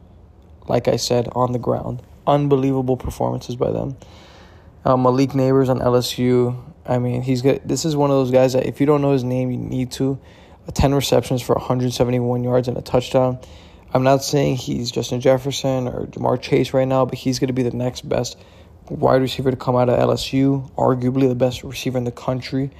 [0.68, 2.02] like I said, on the ground.
[2.26, 3.96] Unbelievable performances by them.
[4.85, 6.56] Uh, Malik Nabers on LSU.
[6.88, 7.62] I mean, he's good.
[7.64, 9.92] This is one of those guys that if you don't know his name, you need
[9.92, 10.20] to.
[10.72, 13.38] 10 receptions for 171 yards and a touchdown.
[13.94, 17.55] I'm not saying he's Justin Jefferson or Ja'Marr Chase right now, but he's going to
[17.55, 18.37] be the next best
[18.88, 22.70] wide receiver to come out of LSU, arguably the best receiver in the country.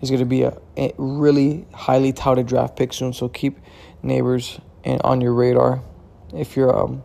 [0.00, 3.58] He's going to be a, a really highly touted draft pick soon, so keep
[4.04, 5.82] Nabers in, on your radar
[6.34, 7.02] if you're um,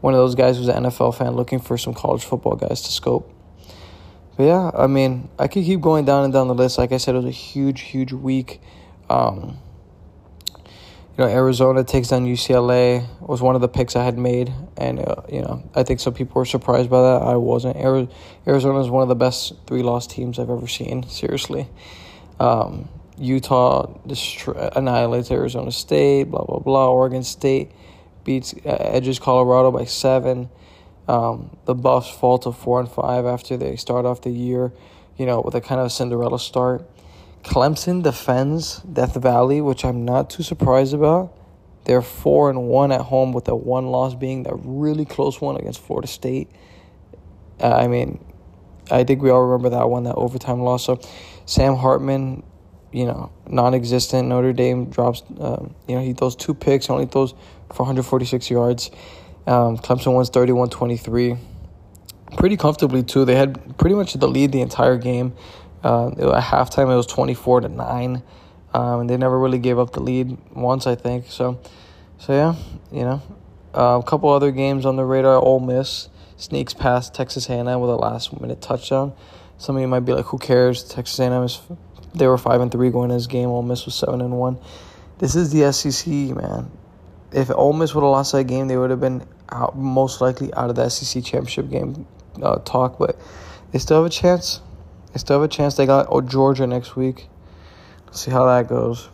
[0.00, 2.92] one of those guys who's an NFL fan looking for some college football guys to
[2.92, 3.32] scope.
[4.36, 6.78] But yeah, I mean, I could keep going down and down the list.
[6.78, 8.60] Like I said, it was a huge, huge week.
[9.08, 9.58] Um,
[11.16, 14.98] you know, Arizona takes down UCLA was one of the picks I had made, and
[14.98, 17.22] uh, you know, I think some people were surprised by that.
[17.22, 17.76] I wasn't.
[17.76, 21.08] Arizona is one of the best three loss teams I've ever seen.
[21.08, 21.68] Seriously,
[22.38, 26.24] um, Utah distri- annihilates Arizona State.
[26.24, 26.90] Blah blah blah.
[26.90, 27.72] Oregon State
[28.24, 30.50] beats uh, edges Colorado by seven.
[31.08, 34.72] Um, the Buffs fall to four and five after they start off the year,
[35.16, 36.88] you know, with a kind of Cinderella start.
[37.44, 41.32] Clemson defends Death Valley, which I'm not too surprised about.
[41.84, 45.56] They're four and one at home, with the one loss being that really close one
[45.56, 46.50] against Florida State.
[47.60, 48.18] Uh, I mean,
[48.90, 50.84] I think we all remember that one, that overtime loss.
[50.84, 51.00] So,
[51.44, 52.42] Sam Hartman,
[52.92, 54.26] you know, non-existent.
[54.26, 55.22] Notre Dame drops.
[55.38, 57.32] Um, you know, he throws two picks, only throws
[57.72, 58.90] for 146 yards.
[59.46, 61.38] Um, Clemson wins 31-23.
[62.36, 63.24] Pretty comfortably too.
[63.24, 65.34] They had pretty much the lead the entire game.
[65.84, 68.22] Uh, at halftime, it was 24 to 9.
[68.74, 71.26] Um, and they never really gave up the lead once, I think.
[71.28, 71.60] So,
[72.18, 72.54] so yeah,
[72.92, 73.22] you know,
[73.74, 75.36] uh, a couple other games on the radar.
[75.36, 79.14] Ole Miss sneaks past Texas A&M with a last-minute touchdown.
[79.56, 81.60] Some of you might be like, "Who cares?" Texas A&M is
[82.14, 83.48] they were five and three going into this game.
[83.48, 84.58] Ole Miss was seven and one.
[85.18, 86.06] This is the SEC,
[86.36, 86.70] man.
[87.32, 90.52] If Ole Miss would have lost that game, they would have been out most likely
[90.54, 92.06] out of the SEC championship game
[92.42, 93.18] uh, talk, but
[93.72, 94.60] they still have a chance.
[95.12, 95.74] They still have a chance.
[95.74, 97.28] They got oh, Georgia next week.
[98.06, 99.08] Let's see how that goes.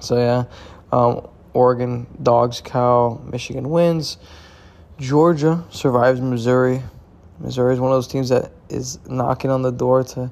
[0.00, 0.44] So yeah,
[0.92, 3.22] um, Oregon dogs Cal.
[3.30, 4.18] Michigan wins.
[4.98, 6.82] Georgia survives Missouri.
[7.38, 10.30] Missouri is one of those teams that is knocking on the door to,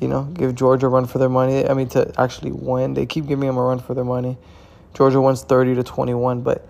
[0.00, 1.68] you know, give Georgia a run for their money.
[1.68, 2.94] I mean, to actually win.
[2.94, 4.38] They keep giving them a run for their money.
[4.94, 6.66] Georgia wins 30 to 21, but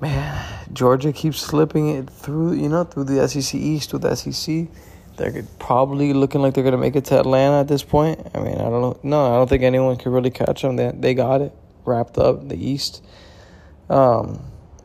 [0.00, 4.68] man, Georgia keeps slipping it through, you know, through the SEC East, through the SEC.
[5.16, 8.20] They're probably looking like they're going to make it to Atlanta at this point.
[8.34, 9.00] I mean, I don't know.
[9.02, 10.76] No, I don't think anyone can really catch them.
[10.76, 11.52] They, they got it
[11.84, 13.02] wrapped up, the East.
[13.88, 14.40] Um,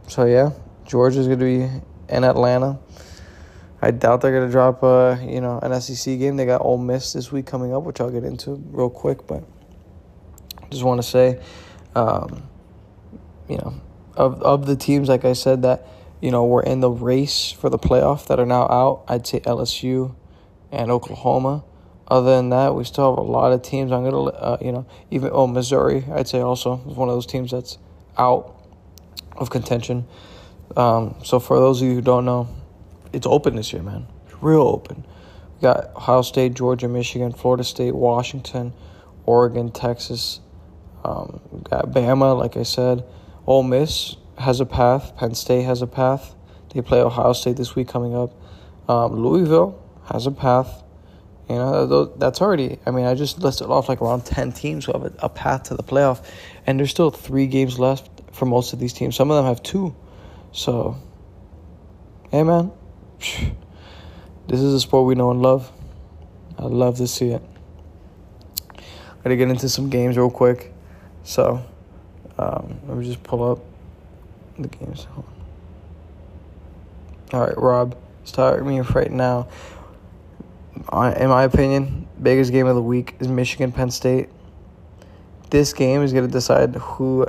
[0.07, 0.51] so, yeah,
[0.85, 2.79] Georgia's going to be in Atlanta.
[3.81, 6.37] I doubt they're going to drop, a, you know, an SEC game.
[6.37, 9.27] They got Ole Miss this week coming up, which I'll get into real quick.
[9.27, 9.43] But
[10.69, 11.41] just want to say
[11.95, 12.43] um,
[13.49, 13.73] you know,
[14.21, 15.87] of of the teams, like I said, that
[16.21, 19.03] you know were in the race for the playoff that are now out.
[19.07, 20.15] I'd say LSU
[20.71, 21.63] and Oklahoma.
[22.07, 23.91] Other than that, we still have a lot of teams.
[23.91, 27.25] I'm gonna, uh, you know, even oh Missouri, I'd say also is one of those
[27.25, 27.77] teams that's
[28.17, 28.55] out
[29.37, 30.05] of contention.
[30.77, 32.47] Um, so for those of you who don't know,
[33.13, 34.07] it's open this year, man.
[34.41, 35.05] real open.
[35.55, 38.73] We got Ohio State, Georgia, Michigan, Florida State, Washington,
[39.25, 40.39] Oregon, Texas,
[41.03, 43.03] um, got Bama, like I said.
[43.47, 45.15] Ole Miss has a path.
[45.17, 46.35] Penn State has a path.
[46.73, 48.31] They play Ohio State this week coming up.
[48.87, 50.83] Um, Louisville has a path.
[51.49, 54.93] You know, that's already, I mean, I just listed off like around 10 teams who
[54.93, 56.25] have a, a path to the playoff.
[56.65, 59.15] And there's still three games left for most of these teams.
[59.15, 59.95] Some of them have two.
[60.53, 60.97] So,
[62.29, 62.71] hey, man,
[63.19, 65.71] this is a sport we know and love.
[66.57, 67.41] I love to see it.
[68.77, 68.83] i
[69.23, 70.73] Gotta get into some games real quick.
[71.23, 71.65] So,
[72.41, 73.59] um, let me just pull up
[74.57, 75.07] the games.
[77.33, 79.47] All right, Rob, start me right now.
[80.75, 84.29] In my opinion, biggest game of the week is Michigan Penn State.
[85.49, 87.27] This game is going to decide who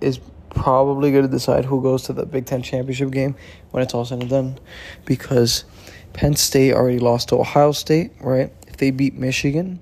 [0.00, 0.20] is
[0.50, 3.34] probably going to decide who goes to the Big Ten championship game
[3.70, 4.58] when it's all said and done,
[5.06, 5.64] because
[6.12, 8.52] Penn State already lost to Ohio State, right?
[8.68, 9.80] If they beat Michigan,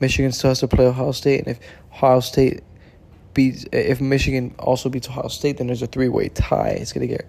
[0.00, 1.60] Michigan still has to play Ohio State, and if
[1.92, 2.62] Ohio State
[3.38, 6.70] beats, if Michigan also beats Ohio State, then there's a three way tie.
[6.70, 7.24] It's gonna get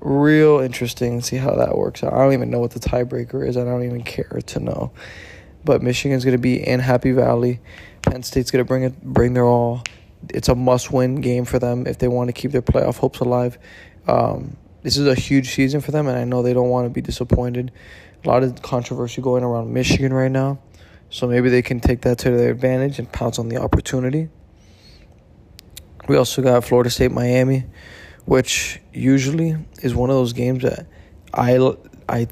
[0.00, 1.20] real interesting.
[1.20, 2.14] See how that works out.
[2.14, 3.58] I don't even know what the tiebreaker is.
[3.58, 4.92] I don't even care to know.
[5.62, 7.60] But Michigan's gonna be in Happy Valley.
[8.00, 9.82] Penn State's gonna bring it, bring their all.
[10.30, 13.58] It's a must-win game for them if they want to keep their playoff hopes alive.
[14.08, 16.90] Um, this is a huge season for them, and I know they don't want to
[16.90, 17.72] be disappointed.
[18.24, 20.60] A lot of controversy going around Michigan right now.
[21.10, 24.30] So maybe they can take that to their advantage and pounce on the opportunity.
[26.08, 27.64] We also got Florida State Miami,
[28.24, 30.86] which usually is one of those games that
[31.34, 31.58] I
[32.08, 32.28] I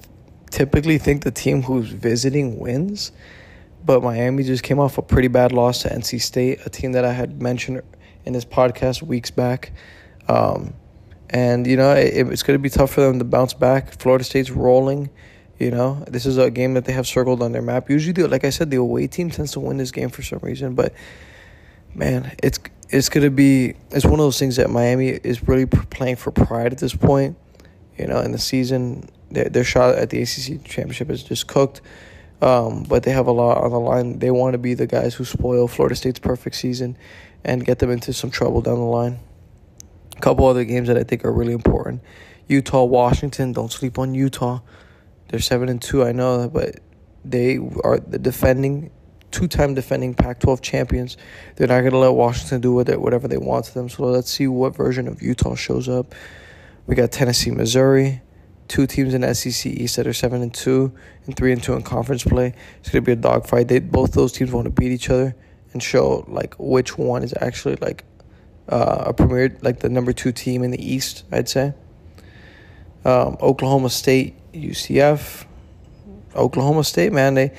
[0.50, 3.12] typically think the team who's visiting wins,
[3.84, 7.04] but Miami just came off a pretty bad loss to NC State, a team that
[7.04, 7.82] I had mentioned
[8.24, 9.72] in this podcast weeks back.
[10.28, 10.74] Um,
[11.30, 13.98] and you know it, it's going to be tough for them to bounce back.
[14.00, 15.10] Florida State's rolling.
[15.58, 17.88] You know, this is a game that they have circled on their map.
[17.88, 20.74] Usually, like I said, the away team tends to win this game for some reason.
[20.74, 20.94] But
[21.94, 22.58] man, it's
[22.94, 26.72] it's gonna be it's one of those things that Miami is really playing for pride
[26.72, 27.36] at this point.
[27.98, 31.80] You know, in the season, their, their shot at the ACC championship is just cooked.
[32.40, 34.18] Um, but they have a lot on the line.
[34.20, 36.96] They want to be the guys who spoil Florida State's perfect season
[37.42, 39.18] and get them into some trouble down the line.
[40.16, 42.00] A couple other games that I think are really important.
[42.46, 43.52] Utah, Washington.
[43.52, 44.60] Don't sleep on Utah.
[45.28, 46.04] They're seven and two.
[46.04, 46.80] I know but
[47.24, 48.90] they are the defending,
[49.34, 51.16] two-time defending Pac-12 champions.
[51.56, 53.88] They're not gonna let Washington do with it whatever they want to them.
[53.88, 56.14] So let's see what version of Utah shows up.
[56.86, 58.22] We got Tennessee, Missouri,
[58.68, 60.92] two teams in SEC East that are seven and two
[61.26, 62.54] and three and two in conference play.
[62.78, 63.66] It's gonna be a dogfight.
[63.66, 65.34] They both those teams want to beat each other
[65.72, 68.04] and show like which one is actually like
[68.68, 71.24] uh, a premier, like the number two team in the East.
[71.32, 71.74] I'd say.
[73.04, 75.44] Um, Oklahoma State UCF,
[76.34, 77.52] Oklahoma State, man, they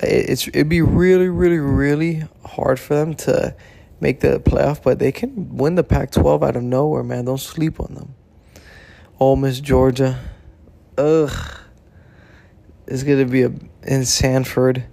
[0.00, 3.54] it's it'd be really, really, really hard for them to
[4.00, 7.24] make the playoff, but they can win the Pac-12 out of nowhere, man.
[7.26, 8.14] Don't sleep on them.
[9.20, 10.18] Ole Miss, Georgia,
[10.98, 11.30] ugh,
[12.86, 13.52] it's gonna be a
[13.82, 14.84] in Sanford.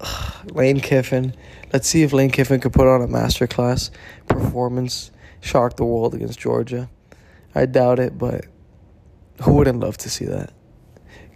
[0.00, 1.34] Ugh, Lane Kiffin.
[1.72, 3.90] Let's see if Lane Kiffin could put on a masterclass
[4.26, 6.90] performance, shock the world against Georgia.
[7.54, 8.46] I doubt it, but
[9.42, 10.52] who wouldn't love to see that?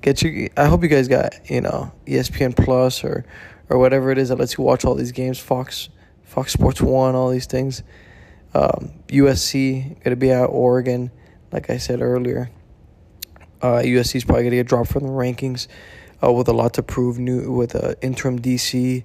[0.05, 0.51] Get you.
[0.55, 3.25] I hope you guys got you know ESPN Plus or
[3.71, 5.39] or whatever it is that lets you watch all these games.
[5.39, 5.89] Fox,
[6.25, 7.83] Fox Sports One, all these things.
[8.53, 11.11] Um, USC gonna be at Oregon,
[11.53, 12.51] like I said earlier.
[13.63, 15.69] Uh, USC is probably gonna get dropped from the rankings,
[16.23, 17.19] uh, with a lot to prove.
[17.19, 19.05] New with an interim DC,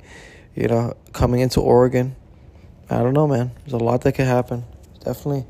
[0.53, 2.17] you know, coming into Oregon.
[2.89, 3.51] I don't know, man.
[3.61, 4.65] There's a lot that could happen.
[5.05, 5.45] Definitely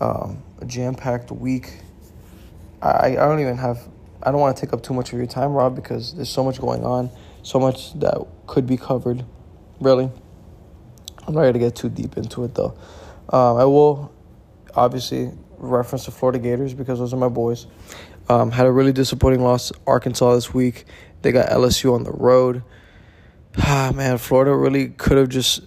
[0.00, 1.80] um, a jam packed week.
[2.80, 3.86] I I don't even have.
[4.26, 6.42] I don't want to take up too much of your time, Rob, because there's so
[6.42, 7.10] much going on,
[7.42, 9.24] so much that could be covered.
[9.80, 10.10] Really,
[11.26, 12.76] I'm not gonna get too deep into it though.
[13.28, 14.12] Um, I will
[14.74, 17.68] obviously reference the Florida Gators because those are my boys.
[18.28, 20.86] Um, had a really disappointing loss Arkansas this week.
[21.22, 22.62] They got LSU on the road.
[23.58, 25.62] Ah, man, Florida really could have just,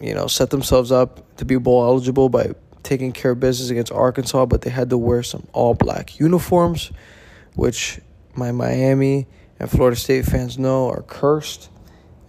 [0.00, 2.52] you know, set themselves up to be bowl eligible by
[2.84, 6.92] taking care of business against Arkansas, but they had to wear some all black uniforms,
[7.54, 8.00] which
[8.34, 9.26] my Miami
[9.58, 11.70] and Florida State fans know are cursed.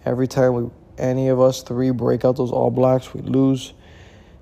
[0.04, 3.74] Every time we any of us three break out those all blacks, we lose.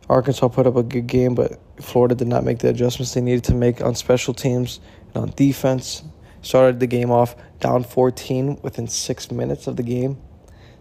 [0.09, 3.45] Arkansas put up a good game, but Florida did not make the adjustments they needed
[3.45, 4.81] to make on special teams
[5.15, 6.03] and on defense.
[6.43, 10.21] Started the game off down 14 within six minutes of the game.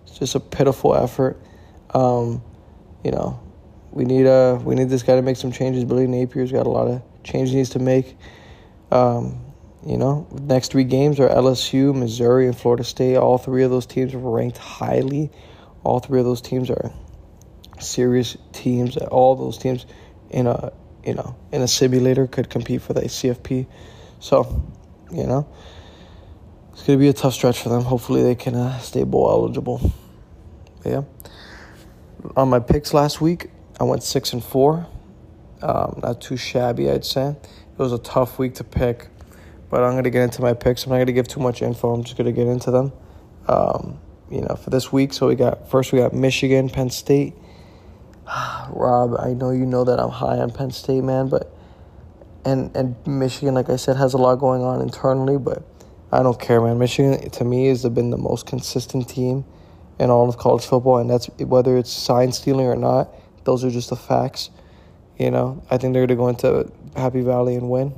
[0.04, 1.40] It's just a pitiful effort.
[1.94, 2.44] Um,
[3.04, 3.40] you know,
[3.92, 5.86] we need a we need this guy to make some changes.
[5.86, 8.18] Billy Napier's got a lot of changes he needs to make.
[8.92, 9.41] Um,
[9.86, 13.18] you know, next three games are LSU, Missouri, and Florida State.
[13.18, 15.32] All three of those teams are ranked highly.
[15.84, 16.92] All three of those teams are
[17.80, 18.98] serious teams.
[18.98, 19.86] All those teams
[20.30, 20.72] in a
[21.04, 23.68] you know in a simulator could compete for the CFP.
[24.20, 24.64] So,
[25.12, 25.48] you know,
[26.74, 27.82] it's gonna be a tough stretch for them.
[27.82, 29.92] Hopefully, they can uh, stay bowl eligible.
[30.84, 31.02] But yeah.
[32.38, 34.86] On my picks last week, I went six and four.
[35.64, 37.30] Um, not too shabby, I'd say.
[37.30, 39.10] It was a tough week to pick,
[39.72, 40.84] but I'm gonna get into my picks.
[40.84, 41.94] I'm not gonna give too much info.
[41.94, 42.92] I'm just gonna get into them.
[43.48, 44.00] Um,
[44.30, 47.34] you know, for this week, so we got first we got Michigan, Penn State.
[48.70, 51.56] Rob, I know you know that I'm high on Penn State, man, but
[52.44, 55.64] and and Michigan, like I said, has a lot going on internally, but
[56.12, 56.78] I don't care, man.
[56.78, 59.46] Michigan to me has been the most consistent team
[60.00, 63.10] in all of college football, and that's whether it's sign stealing or not.
[63.46, 64.50] Those are just the facts.
[65.18, 67.94] You know, I think they're gonna go into Happy Valley and win.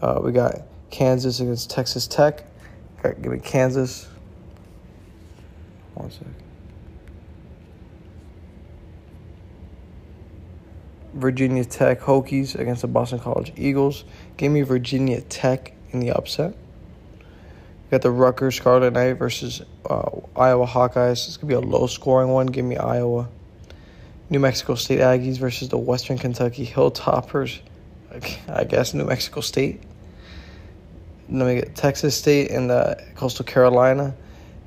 [0.00, 2.44] Uh, we got Kansas against Texas Tech.
[3.02, 4.08] Give me Kansas.
[5.94, 6.34] One second.
[11.14, 14.04] Virginia Tech Hokies against the Boston College Eagles.
[14.36, 16.54] Give me Virginia Tech in the upset.
[17.20, 21.26] We got the Rutgers Scarlet Knight versus uh, Iowa Hawkeyes.
[21.26, 22.46] It's going to be a low scoring one.
[22.46, 23.28] Give me Iowa.
[24.28, 27.60] New Mexico State Aggies versus the Western Kentucky Hilltoppers.
[28.48, 29.82] I guess New Mexico State.
[31.28, 34.14] Then we get Texas State and the Coastal Carolina.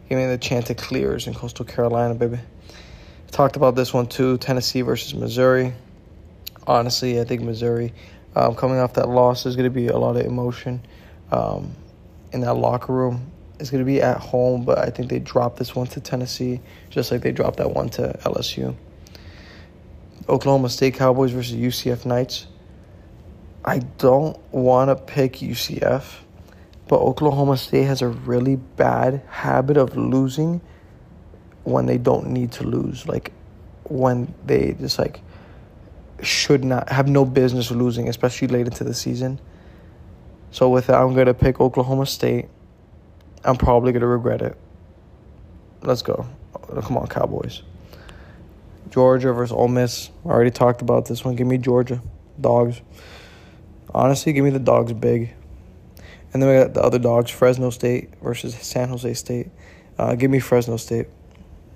[0.10, 2.40] Give me the Chanticleers in Coastal Carolina, baby.
[3.32, 4.38] Talked about this one too.
[4.38, 5.74] Tennessee versus Missouri
[6.70, 7.94] honestly, I think Missouri,
[8.36, 10.82] um, coming off that loss, there's going to be a lot of emotion
[11.32, 11.76] um,
[12.32, 13.32] in that locker room.
[13.60, 16.62] It's going to be at home, but I think they dropped this one to Tennessee,
[16.90, 18.76] just like they dropped that one to LSU.
[20.30, 22.46] Oklahoma State Cowboys versus UCF Knights.
[23.66, 26.16] I don't want to pick UCF,
[26.88, 30.62] but Oklahoma State has a really bad habit of losing
[31.64, 33.08] when they don't need to lose.
[33.08, 33.34] Like
[33.84, 35.22] when they just like
[36.22, 39.40] should not have no business losing, especially late into the season.
[40.52, 42.48] So with that, I'm gonna pick Oklahoma State.
[43.44, 44.58] I'm probably gonna regret it.
[45.82, 46.26] Let's go.
[46.82, 47.62] Come on, Cowboys.
[48.90, 50.10] Georgia versus Ole Miss.
[50.26, 51.36] I already talked about this one.
[51.36, 52.02] Give me Georgia.
[52.42, 52.82] Dogs.
[53.94, 55.34] Honestly, give me the dogs big.
[56.32, 59.48] And then we got the other dogs, Fresno State versus San Jose State.
[59.98, 61.08] Uh, give me Fresno State.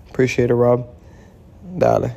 [0.09, 0.87] Appreciate it, Rob.
[1.77, 2.15] Dale.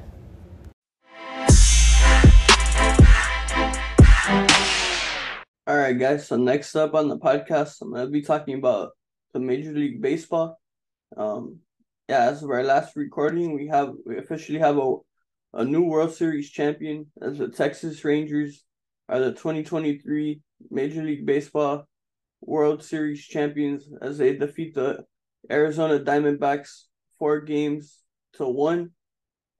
[5.66, 6.28] All right, guys.
[6.28, 8.92] So next up on the podcast, I'm gonna be talking about
[9.32, 10.60] the Major League Baseball.
[11.16, 11.60] Um,
[12.08, 14.96] yeah, as of our last recording, we have we officially have a
[15.54, 18.62] a new World Series champion as the Texas Rangers
[19.08, 20.40] are the 2023
[20.70, 21.86] Major League Baseball
[22.40, 25.04] World Series champions as they defeat the
[25.50, 26.84] Arizona Diamondbacks
[27.18, 27.98] four games
[28.34, 28.90] to one,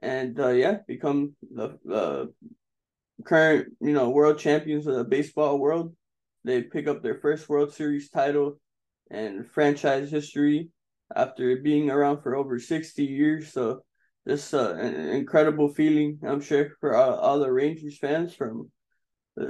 [0.03, 2.33] and uh, yeah, become the the
[3.25, 5.95] current, you know, world champions of the baseball world.
[6.45, 8.61] They pick up their first World Series title
[9.11, 10.71] and franchise history
[11.15, 13.53] after being around for over 60 years.
[13.53, 13.83] So
[14.25, 18.71] this uh, an incredible feeling, I'm sure, for all, all the Rangers fans from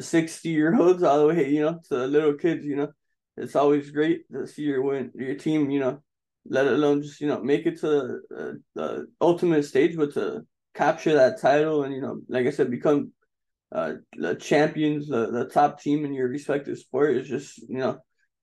[0.00, 2.92] 60 year olds all the way, you know, to little kids, you know.
[3.36, 6.00] It's always great to see your win, your team, you know,
[6.48, 10.46] let alone just, you know, make it to the, uh, the ultimate stage, but to
[10.74, 13.12] capture that title and you know, like I said, become
[13.72, 17.98] uh, the champions, the, the top team in your respective sport is just you know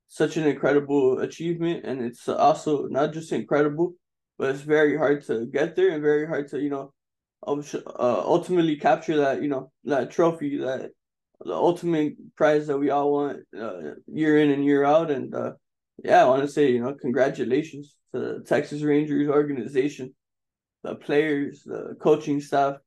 [0.07, 3.93] such an incredible achievement, and it's also not just incredible,
[4.37, 6.93] but it's very hard to get there and very hard to you know
[7.45, 10.91] uh, ultimately capture that you know that trophy that
[11.41, 15.51] the ultimate prize that we all want uh, year in and year out and uh,
[16.03, 20.13] yeah i want to say you know congratulations to the texas rangers organization
[20.83, 22.77] the players the coaching staff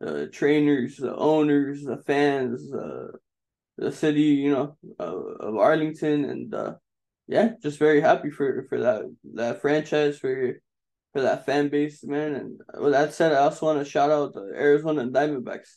[0.00, 3.08] the trainers the owners the fans uh,
[3.78, 6.74] the city you know of arlington and uh,
[7.28, 9.02] yeah just very happy for for that
[9.34, 10.54] that franchise for
[11.14, 12.34] for that fan base, man.
[12.34, 15.76] And with that said, I also want to shout out the Arizona Diamondbacks.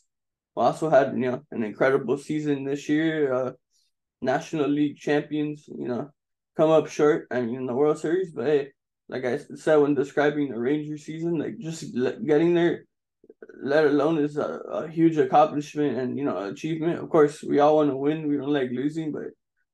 [0.58, 3.34] Also had you know an incredible season this year.
[3.34, 3.52] Uh,
[4.22, 6.10] National League champions, you know,
[6.56, 7.28] come up short.
[7.30, 8.70] I mean, in the World Series, but hey,
[9.10, 12.86] like I said when describing the Ranger season, like just getting there,
[13.62, 17.00] let alone is a, a huge accomplishment and you know achievement.
[17.00, 18.28] Of course, we all want to win.
[18.28, 19.30] We don't like losing, but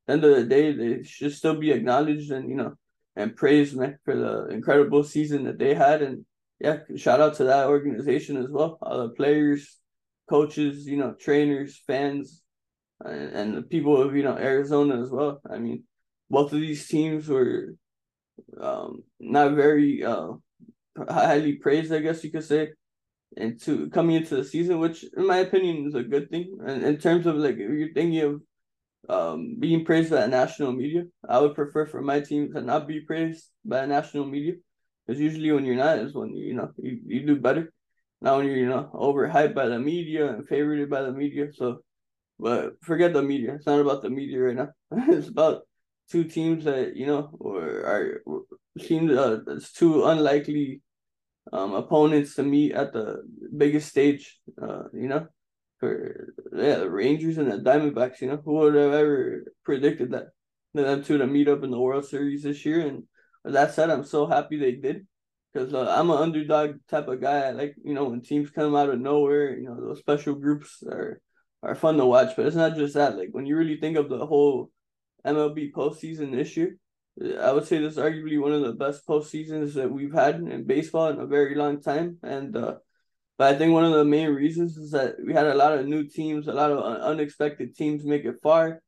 [0.08, 2.74] end of the day, they should still be acknowledged and you know
[3.16, 6.02] and praised man for the incredible season that they had.
[6.02, 6.26] And
[6.60, 8.78] yeah, shout out to that organization as well.
[8.82, 9.78] All the players,
[10.30, 12.42] coaches, you know, trainers, fans,
[13.04, 15.42] and, and the people of you know Arizona as well.
[15.50, 15.84] I mean,
[16.30, 17.76] both of these teams were
[18.60, 20.34] um, not very uh,
[21.10, 22.70] highly praised, I guess you could say,
[23.38, 26.58] into coming into the season, which in my opinion is a good thing.
[26.66, 28.42] And in terms of like if you're thinking of
[29.10, 31.04] um, being praised by national media.
[31.28, 34.54] I would prefer for my team to not be praised by national media,
[35.06, 37.72] because usually when you're not is when you know you, you do better.
[38.24, 41.52] When you're you know overhyped by the media and favored by the media.
[41.54, 41.80] So,
[42.40, 43.56] but forget the media.
[43.56, 44.70] It's not about the media right now.
[45.14, 45.64] it's about
[46.10, 48.22] two teams that you know are, are
[48.80, 50.82] seem uh, it's two unlikely
[51.52, 53.24] um opponents to meet at the
[53.56, 54.40] biggest stage.
[54.62, 55.28] Uh, you know,
[55.80, 58.22] for yeah, the Rangers and the Diamondbacks.
[58.22, 60.28] You know, who would have ever predicted that?
[60.74, 62.88] That them two to meet up in the World Series this year.
[62.88, 63.04] And
[63.44, 65.06] with that said, I'm so happy they did
[65.54, 67.52] because uh, I'm an underdog type of guy.
[67.52, 69.58] Like you know when teams come out of nowhere.
[69.58, 71.22] You know those special groups are
[71.62, 72.36] are fun to watch.
[72.36, 73.18] But it's not just that.
[73.18, 74.72] Like when you really think of the whole
[75.26, 76.78] MLB postseason year,
[77.40, 80.66] I would say this is arguably one of the best postseasons that we've had in
[80.66, 82.18] baseball in a very long time.
[82.24, 82.76] And uh,
[83.38, 85.86] but I think one of the main reasons is that we had a lot of
[85.86, 88.82] new teams, a lot of unexpected teams make it far.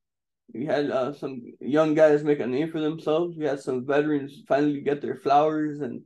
[0.54, 3.36] We had uh, some young guys make a name for themselves.
[3.36, 6.04] We had some veterans finally get their flowers, and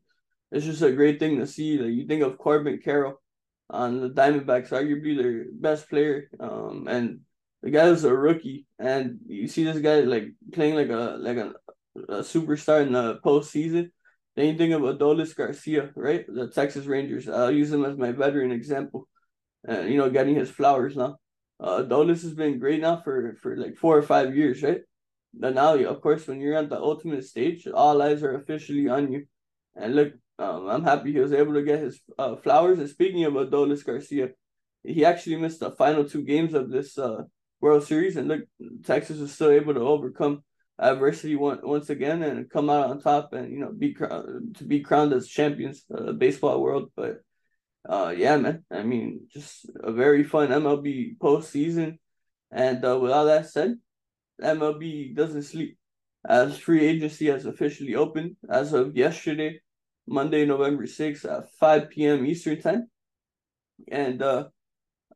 [0.52, 1.78] it's just a great thing to see.
[1.78, 3.22] That you think of Corbin Carroll
[3.70, 7.22] on the Diamondbacks, arguably their best player, um, and
[7.62, 11.38] the guy was a rookie, and you see this guy like playing like a like
[11.38, 11.54] a,
[12.10, 13.92] a superstar in the postseason
[14.36, 16.26] Then you think of Adolis Garcia, right?
[16.28, 17.28] The Texas Rangers.
[17.30, 19.08] I'll use him as my veteran example.
[19.68, 21.18] Uh, you know, getting his flowers now.
[21.60, 24.82] Uh, Adolis has been great now for for like four or five years, right?
[25.34, 29.12] But now, of course, when you're at the ultimate stage, all eyes are officially on
[29.12, 29.26] you.
[29.76, 32.80] And look, um, I'm happy he was able to get his uh, flowers.
[32.80, 34.30] And speaking of Adolis Garcia,
[34.84, 37.24] he actually missed the final two games of this uh,
[37.62, 38.42] World Series, and look,
[38.86, 40.44] Texas was still able to overcome
[40.80, 44.80] adversity one, once again and come out on top and you know be to be
[44.80, 46.90] crowned as champions of the baseball world.
[46.96, 47.18] But
[47.88, 51.98] uh, yeah, man, I mean, just a very fun MLB postseason.
[52.52, 53.76] And uh, with all that said,
[54.42, 55.78] MLB doesn't sleep
[56.28, 59.60] as free agency has officially opened as of yesterday,
[60.10, 62.26] Monday, November 6th at 5 p.m.
[62.26, 62.90] Eastern time.
[63.92, 64.48] And uh,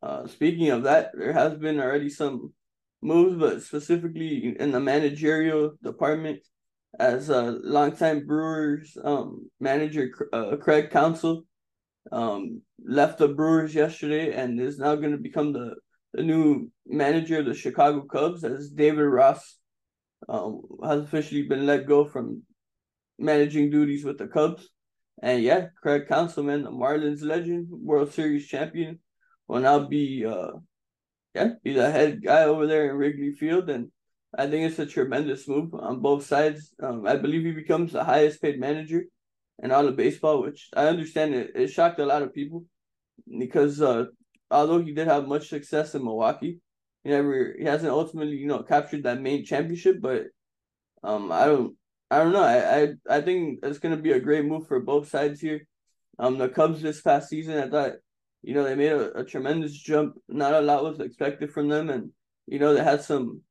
[0.01, 2.53] uh, speaking of that, there has been already some
[3.01, 6.39] moves, but specifically in the managerial department,
[6.99, 11.43] as a longtime Brewers um, manager, uh, Craig Counsell
[12.11, 15.73] um, left the Brewers yesterday and is now going to become the,
[16.13, 19.57] the new manager of the Chicago Cubs as David Ross
[20.29, 22.43] um, has officially been let go from
[23.17, 24.69] managing duties with the Cubs.
[25.23, 28.99] And yeah, Craig Councilman, the Marlins legend, World Series champion,
[29.47, 30.51] will now be uh,
[31.33, 33.89] yeah, he's a head guy over there in Wrigley Field, and
[34.37, 36.73] I think it's a tremendous move on both sides.
[36.83, 39.05] Um, I believe he becomes the highest paid manager
[39.63, 42.65] in all of baseball, which I understand it, it shocked a lot of people
[43.39, 44.07] because uh,
[44.51, 46.59] although he did have much success in Milwaukee,
[47.05, 50.01] he never he hasn't ultimately you know captured that main championship.
[50.01, 50.25] But
[51.01, 51.77] um, I don't
[52.13, 52.43] I don't know.
[52.43, 55.67] I I, I think it's gonna be a great move for both sides here.
[56.19, 57.93] Um, the Cubs this past season, I thought
[58.43, 60.15] you know, they made a, a tremendous jump.
[60.27, 62.11] Not a lot was expected from them, and
[62.45, 63.41] you know they had some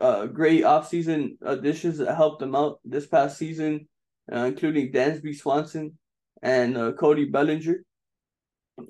[0.00, 3.88] uh, great offseason additions that helped them out this past season,
[4.30, 5.96] uh, including Dansby Swanson
[6.42, 7.84] and uh, Cody Bellinger.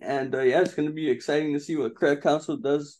[0.00, 2.98] And uh, yeah, it's to be exciting to see what Craig Counsell does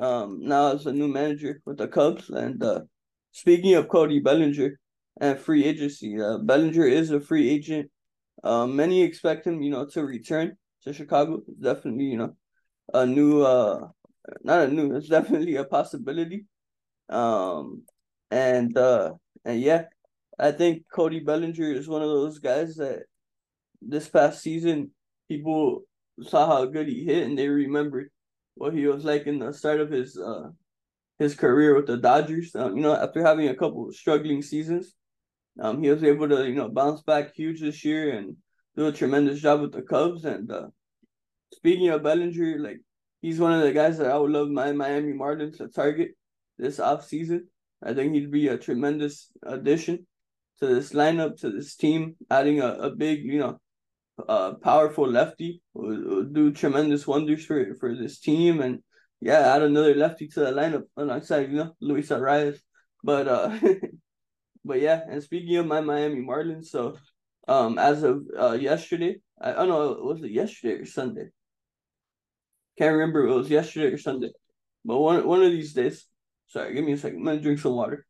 [0.00, 2.30] um, now as a new manager with the Cubs.
[2.30, 2.80] And uh,
[3.32, 4.80] speaking of Cody Bellinger
[5.20, 7.90] and free agency, uh, Bellinger is a free agent.
[8.44, 11.40] Um, many expect him, you know, to return to Chicago.
[11.60, 12.36] Definitely, you know,
[12.92, 13.88] a new, uh,
[14.42, 16.46] not a new, it's definitely a possibility.
[17.08, 17.82] Um,
[18.30, 19.14] and uh,
[19.44, 19.84] and yeah,
[20.38, 23.04] I think Cody Bellinger is one of those guys that
[23.80, 24.90] this past season
[25.28, 25.82] people
[26.22, 28.10] saw how good he hit and they remembered
[28.54, 30.48] what he was like in the start of his uh
[31.18, 32.54] his career with the Dodgers.
[32.54, 34.94] Um, you know, after having a couple struggling seasons,
[35.60, 38.36] um, he was able to you know bounce back huge this year and
[38.76, 40.24] do a tremendous job with the Cubs.
[40.24, 40.66] And uh,
[41.52, 42.80] speaking of Bellinger, like
[43.22, 46.10] he's one of the guys that I would love my Miami Marlins to target
[46.58, 47.48] this off season.
[47.82, 50.06] I think he'd be a tremendous addition
[50.60, 53.60] to this lineup, to this team, adding a, a big, you know,
[54.28, 58.60] uh, powerful lefty will, will do tremendous wonders for for this team.
[58.60, 58.82] And
[59.20, 62.58] yeah, add another lefty to the lineup alongside, you know, Luis Arraez.
[63.02, 63.58] But uh
[64.66, 66.96] but yeah, and speaking of my Miami Marlins, so
[67.48, 71.28] um as of uh yesterday, I, don't know, was it yesterday or Sunday?
[72.78, 74.30] Can't remember it was yesterday or Sunday.
[74.84, 76.06] But one one of these days,
[76.48, 77.18] sorry, give me a second.
[77.18, 78.06] I'm gonna drink some water.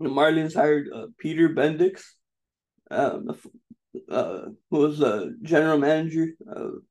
[0.00, 2.02] The Marlins hired uh, Peter Bendix
[2.90, 3.28] um,
[4.10, 4.40] uh,
[4.70, 6.82] who was the general manager of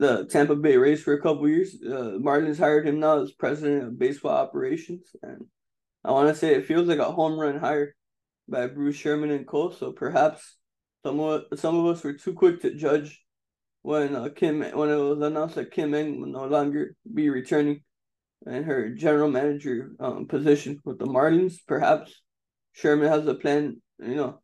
[0.00, 1.76] the Tampa Bay Rays for a couple years.
[1.86, 5.44] Uh, Marlins hired him now as president of baseball operations, and
[6.02, 7.94] I want to say it feels like a home run hire
[8.48, 9.70] by Bruce Sherman and Co.
[9.70, 10.56] So perhaps
[11.04, 13.22] some of some of us were too quick to judge
[13.82, 17.82] when uh, Kim when it was announced that Kim Ng will no longer be returning
[18.46, 21.58] in her general manager um, position with the Marlins.
[21.68, 22.22] Perhaps
[22.72, 24.40] Sherman has a plan, you know,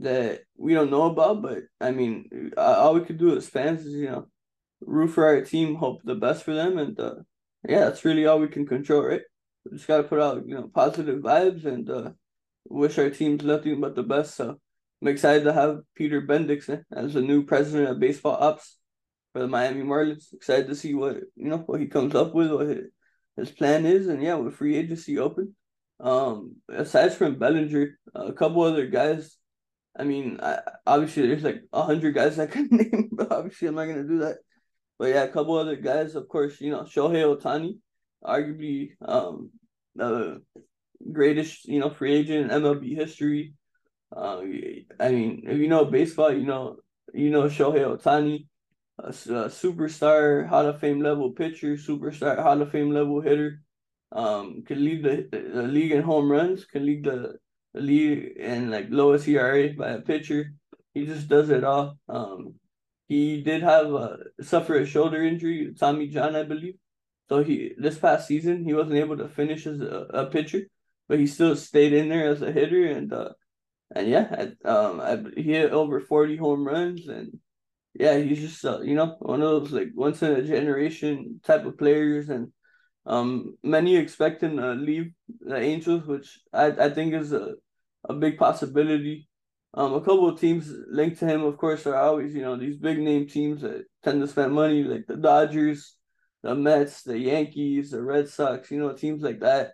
[0.00, 1.42] that we don't know about.
[1.42, 4.26] But I mean, all we could do as fans is you know
[4.80, 7.14] root for our team, hope the best for them, and uh,
[7.68, 9.22] yeah, that's really all we can control, right?
[9.64, 12.10] We just gotta put out you know positive vibes and uh,
[12.68, 14.36] wish our teams nothing but the best.
[14.36, 14.58] So
[15.02, 18.76] I'm excited to have Peter Bendixson as the new president of baseball ops
[19.32, 20.32] for the Miami Marlins.
[20.32, 22.86] Excited to see what you know what he comes up with, what his,
[23.36, 25.54] his plan is, and yeah, with free agency open.
[26.00, 29.36] Um, aside from Bellinger, a couple other guys
[29.98, 33.74] I mean, I, obviously there's like a hundred guys I could name, but obviously I'm
[33.74, 34.38] not gonna do that.
[35.00, 37.78] But yeah, a couple other guys, of course, you know, Shohei Ohtani,
[38.22, 39.48] arguably um
[39.94, 40.42] the
[41.10, 43.54] greatest, you know, free agent in MLB history.
[44.14, 44.40] Uh,
[45.00, 46.76] I mean, if you know baseball, you know,
[47.14, 48.44] you know Shohei Ohtani,
[48.98, 53.62] a, a superstar, Hall of Fame level pitcher, superstar, Hall of Fame level hitter.
[54.12, 57.38] Um, can lead the, the league in home runs, can lead the
[57.72, 60.52] the lead and like lowest ERA by a pitcher.
[60.92, 61.96] He just does it all.
[62.06, 62.56] Um,
[63.10, 66.76] he did have a suffer a shoulder injury, Tommy John, I believe.
[67.28, 70.62] So he this past season he wasn't able to finish as a, a pitcher,
[71.08, 73.30] but he still stayed in there as a hitter and uh
[73.94, 77.38] and yeah, um, I, he hit over forty home runs and
[77.94, 81.64] yeah, he's just uh, you know one of those like once in a generation type
[81.66, 82.52] of players and
[83.06, 87.54] um, many expect him to leave the Angels, which I, I think is a,
[88.08, 89.28] a big possibility.
[89.72, 92.76] Um, a couple of teams linked to him, of course, are always you know these
[92.76, 95.96] big name teams that tend to spend money, like the Dodgers,
[96.42, 99.72] the Mets, the Yankees, the Red Sox, you know, teams like that.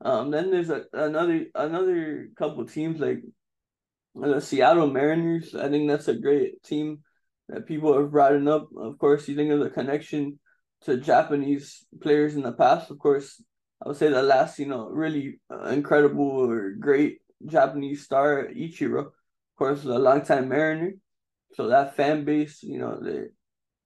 [0.00, 3.22] Um, then there's a, another another couple teams like
[4.14, 5.54] the Seattle Mariners.
[5.54, 7.00] I think that's a great team
[7.48, 8.68] that people have brought up.
[8.76, 10.38] Of course, you think of the connection
[10.82, 12.90] to Japanese players in the past.
[12.90, 13.42] Of course,
[13.82, 15.40] I would say the last, you know, really
[15.70, 19.12] incredible or great Japanese star, Ichiro, of
[19.58, 20.92] course, a longtime Mariner.
[21.54, 23.26] So that fan base, you know, they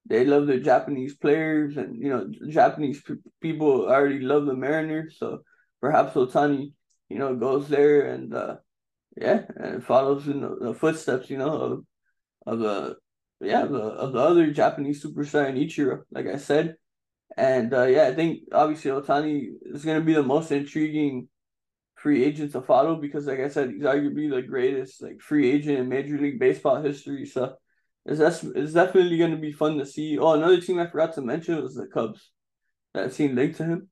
[0.07, 3.03] they love the Japanese players, and you know, Japanese
[3.41, 5.17] people already love the Mariners.
[5.19, 5.43] So
[5.81, 6.73] perhaps Ohtani,
[7.09, 8.57] you know, goes there and uh,
[9.17, 11.85] yeah, and follows in the, the footsteps, you know, of
[12.47, 12.97] of the
[13.41, 16.03] yeah the of the other Japanese superstar in Ichiro.
[16.11, 16.77] Like I said,
[17.37, 21.29] and uh, yeah, I think obviously Ohtani is going to be the most intriguing
[22.03, 25.79] free agent to follow because, like I said, he's arguably the greatest like free agent
[25.79, 27.25] in Major League Baseball history.
[27.27, 27.55] So
[28.05, 30.19] it's that's it's definitely going to be fun to see.
[30.19, 32.31] Oh, another team I forgot to mention was the Cubs.
[32.95, 33.89] That team linked to him.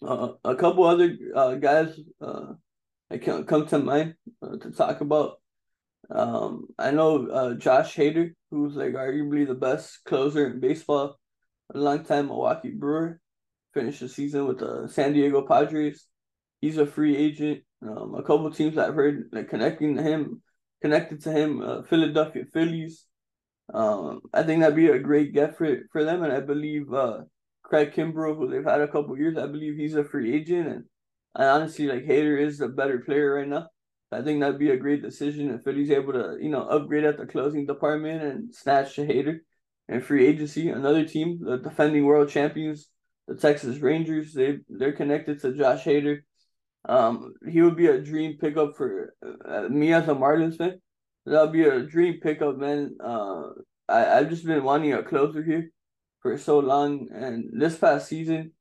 [0.00, 2.54] Uh, a couple other uh, guys uh,
[3.10, 5.40] I can come to mind uh, to talk about.
[6.10, 11.18] Um, I know uh, Josh Hader, who's like arguably the best closer in baseball,
[11.74, 13.20] a longtime Milwaukee Brewer,
[13.74, 16.06] finished the season with the San Diego Padres.
[16.60, 17.62] He's a free agent.
[17.82, 20.42] Um, a couple teams I've heard like connecting to him,
[20.80, 23.06] connected to him, uh, Philadelphia Phillies.
[23.72, 27.20] Um, I think that'd be a great get for for them, and I believe uh,
[27.62, 30.84] Craig Kimbrel, who they've had a couple years, I believe he's a free agent, and
[31.34, 33.68] I honestly like Hader is a better player right now.
[34.12, 37.16] I think that'd be a great decision if Philly's able to, you know, upgrade at
[37.16, 39.38] the closing department and snatch a Hader
[39.88, 40.68] and free agency.
[40.68, 42.88] Another team, the defending world champions,
[43.28, 46.20] the Texas Rangers, they they're connected to Josh Hader.
[46.88, 49.14] Um, he would be a dream pickup for
[49.44, 50.80] uh, me as a Marlins fan.
[51.26, 52.96] That'd be a dream pickup, man.
[53.02, 53.50] Uh,
[53.88, 55.70] I I've just been wanting a closer here
[56.20, 58.52] for so long, and this past season,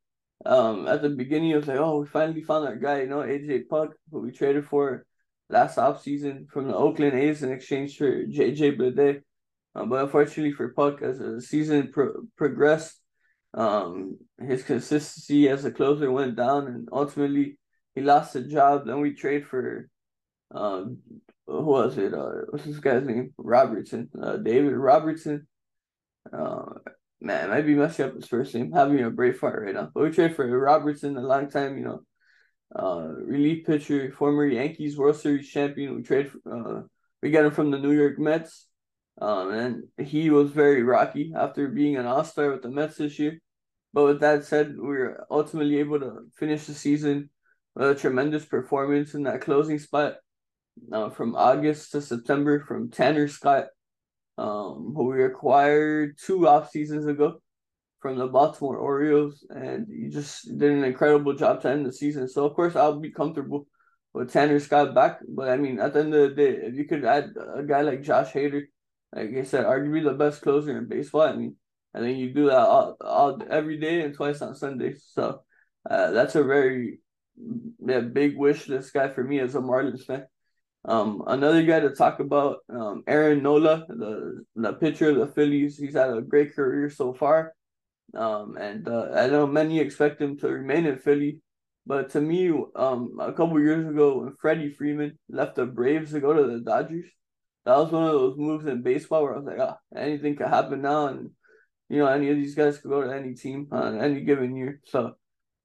[0.46, 3.20] um, at the beginning, it was like, oh, we finally found our guy, you know,
[3.20, 5.06] AJ Puk, who we traded for
[5.50, 9.22] last offseason from the Oakland A's in exchange for JJ Bleday.
[9.76, 13.00] Um, but unfortunately for Puk, as the season pro- progressed,
[13.54, 14.18] um,
[14.48, 17.58] his consistency as a closer went down, and ultimately
[17.96, 18.86] he lost the job.
[18.86, 19.90] Then we trade for,
[20.54, 21.00] um,
[21.48, 22.14] who was it?
[22.14, 23.34] Uh, what's this guy's name?
[23.38, 25.48] Robertson, uh, David Robertson.
[26.32, 26.66] Uh,
[27.20, 28.72] man, I might be messing up his first name.
[28.72, 29.90] Having a brain fart right now.
[29.94, 32.02] But we trade for Robertson a long time, you know.
[32.74, 35.96] Uh, relief pitcher, former Yankees World Series champion.
[35.96, 36.32] We trade.
[36.50, 36.84] Uh,
[37.22, 38.68] we got him from the New York Mets.
[39.20, 43.20] Um, and he was very rocky after being an All Star with the Mets this
[43.20, 43.40] year.
[43.94, 47.30] But with that said, we were ultimately able to finish the season
[47.76, 50.16] with a tremendous performance in that closing spot.
[50.92, 53.66] Uh, from August to September, from Tanner Scott,
[54.38, 57.42] um, who we acquired two off seasons ago
[58.00, 62.28] from the Baltimore Orioles, and he just did an incredible job to end the season.
[62.28, 63.68] So of course I'll be comfortable
[64.14, 66.86] with Tanner Scott back, but I mean at the end of the day, if you
[66.86, 68.64] could add a guy like Josh Hader,
[69.14, 71.22] like I said, arguably the best closer in baseball.
[71.22, 71.56] I mean,
[71.94, 75.04] I then you do that all, all every day and twice on Sundays.
[75.14, 75.42] So
[75.90, 77.00] uh, that's a very
[77.86, 80.26] yeah, big wish list guy for me as a Marlins fan.
[80.84, 85.78] Um, another guy to talk about, um, Aaron Nola, the the pitcher of the Phillies.
[85.78, 87.54] He's had a great career so far.
[88.16, 91.40] Um, and uh, I know many expect him to remain in Philly,
[91.86, 96.20] but to me, um, a couple years ago when Freddie Freeman left the Braves to
[96.20, 97.06] go to the Dodgers,
[97.66, 100.48] that was one of those moves in baseball where I was like, ah, anything could
[100.48, 101.30] happen now, and
[101.92, 104.82] you know, any of these guys could go to any team on any given year.
[104.86, 105.14] So,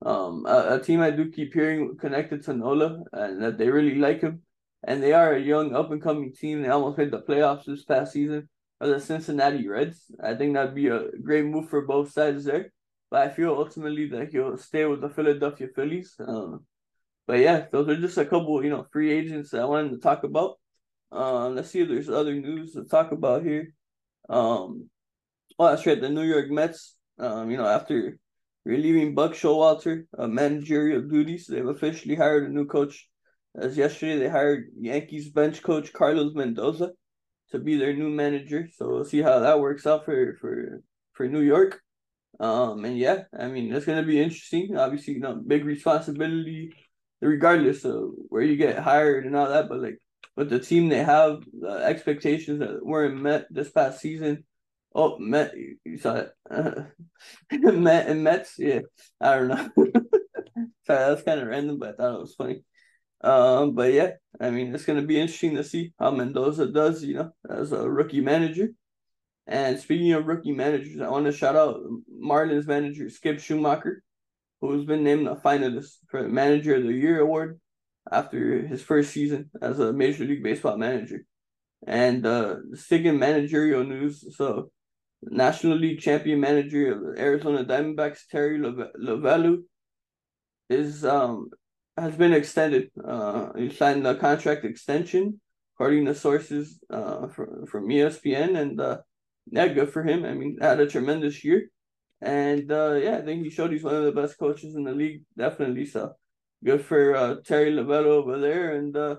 [0.04, 3.96] um, a, a team I do keep hearing connected to Nola, and that they really
[3.96, 4.42] like him
[4.86, 6.62] and they are a young up and coming team.
[6.62, 8.48] They almost made the playoffs this past season.
[8.80, 10.04] Are the Cincinnati Reds?
[10.22, 12.72] I think that'd be a great move for both sides there.
[13.10, 16.14] But I feel ultimately that he'll stay with the Philadelphia Phillies.
[16.20, 16.64] Um,
[17.26, 19.98] but yeah, those are just a couple, you know, free agents that I wanted to
[19.98, 20.58] talk about.
[21.10, 23.72] Um, let's see if there's other news to talk about here.
[24.28, 24.88] Um,
[25.58, 26.00] oh, that's right.
[26.00, 26.94] The New York Mets.
[27.18, 28.18] Um, you know, after
[28.64, 33.08] relieving Buck Showalter of managerial duties, they've officially hired a new coach
[33.58, 36.90] as yesterday, they hired Yankees bench coach Carlos Mendoza
[37.50, 38.68] to be their new manager.
[38.76, 40.82] So we'll see how that works out for for
[41.14, 41.80] for New York.
[42.38, 44.76] Um, and yeah, I mean it's gonna be interesting.
[44.76, 46.74] Obviously, you know, big responsibility,
[47.20, 49.68] regardless of where you get hired and all that.
[49.68, 49.98] But like
[50.36, 54.44] with the team they have, the expectations that weren't met this past season.
[54.98, 55.52] Oh, Met,
[55.84, 56.32] you saw it.
[57.52, 58.80] Met and Mets, yeah.
[59.20, 59.68] I don't know.
[59.76, 62.64] Sorry, that's kind of random, but I thought it was funny.
[63.20, 67.04] Um, but yeah, I mean, it's going to be interesting to see how Mendoza does,
[67.04, 68.70] you know, as a rookie manager.
[69.46, 71.78] And speaking of rookie managers, I want to shout out
[72.10, 73.96] Marlins manager Skip Schumaker,
[74.62, 77.60] who's been named a finalist for the Manager of the Year award
[78.10, 81.26] after his first season as a Major League Baseball manager.
[81.86, 84.70] And uh, sticking managerial news, so
[85.22, 89.62] National League champion manager of the Arizona Diamondbacks, Torey Lovullo,
[90.68, 91.50] is um
[91.96, 92.90] has been extended.
[93.02, 95.40] Uh, he signed a contract extension,
[95.74, 98.60] according to sources uh, from, from ESPN.
[98.60, 98.98] And uh,
[99.50, 100.24] yeah, good for him.
[100.24, 101.70] I mean, had a tremendous year.
[102.20, 104.92] And uh, yeah, I think he showed he's one of the best coaches in the
[104.92, 105.86] league, definitely.
[105.86, 106.14] So
[106.64, 108.74] good for uh, Torey Lovullo over there.
[108.74, 109.16] And uh,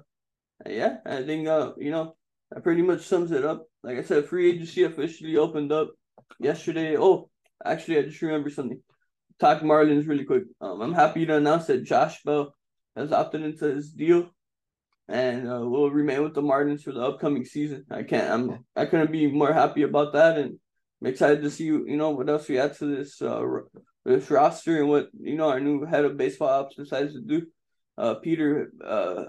[0.65, 2.15] yeah, I think, uh, you know,
[2.51, 3.65] that pretty much sums it up.
[3.88, 5.91] Like I said, free agency officially opened up
[6.41, 6.97] yesterday.
[6.97, 7.29] Oh,
[7.63, 8.83] actually, I just remember something.
[9.39, 10.43] Talk Marlins really quick.
[10.59, 12.53] Um, I'm happy to announce that Josh Bell
[12.97, 14.29] has opted into his deal,
[15.07, 17.85] and uh, will remain with the Marlins for the upcoming season.
[17.89, 18.29] I can't.
[18.29, 18.65] I'm.
[18.75, 20.59] I couldn't be more happy about that, and
[21.01, 23.41] I'm excited to see you know what else we add to this uh
[24.03, 27.47] this roster and what you know our new head of baseball ops decides to do.
[27.97, 29.23] Uh, Peter uh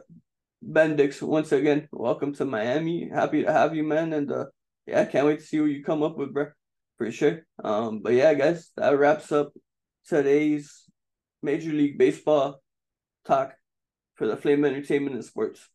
[0.65, 3.09] Bendix, once again, welcome to Miami.
[3.09, 4.13] Happy to have you, man.
[4.13, 4.47] And uh,
[4.87, 6.47] yeah, can't wait to see what you come up with, bro.
[6.97, 7.43] For sure.
[7.63, 9.53] Um, but yeah, guys, that wraps up
[10.07, 10.85] today's
[11.43, 12.61] Major League Baseball
[13.25, 13.55] talk
[14.17, 15.69] for the Flame Entertainment and Sports.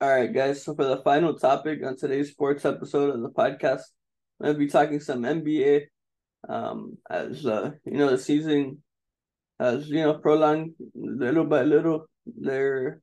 [0.00, 0.64] All right, guys.
[0.64, 3.82] So for the final topic on today's sports episode of the podcast,
[4.40, 5.86] I'm gonna be talking some NBA.
[6.48, 8.82] Um, as uh, you know, the season
[9.60, 12.06] has you know prolonged little by little.
[12.26, 13.02] Their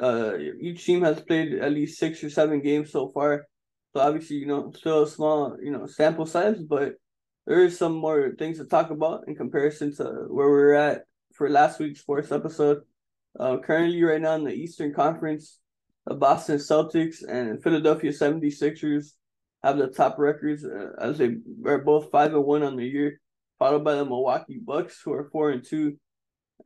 [0.00, 3.46] uh, each team has played at least six or seven games so far.
[3.94, 6.94] So obviously, you know, still a small you know sample size, but
[7.46, 11.04] there is some more things to talk about in comparison to where we are at
[11.34, 12.82] for last week's sports episode.
[13.40, 15.58] Uh, currently, right now in the Eastern Conference,
[16.06, 19.12] the Boston Celtics and Philadelphia 76ers
[19.62, 23.20] have the top records uh, as they are both 5 and 1 on the year,
[23.58, 25.96] followed by the Milwaukee Bucks, who are 4 and 2.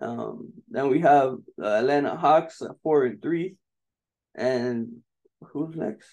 [0.01, 3.57] Um, then we have the Atlanta Hawks at 4 and 3.
[4.35, 5.03] And
[5.41, 6.09] who's next?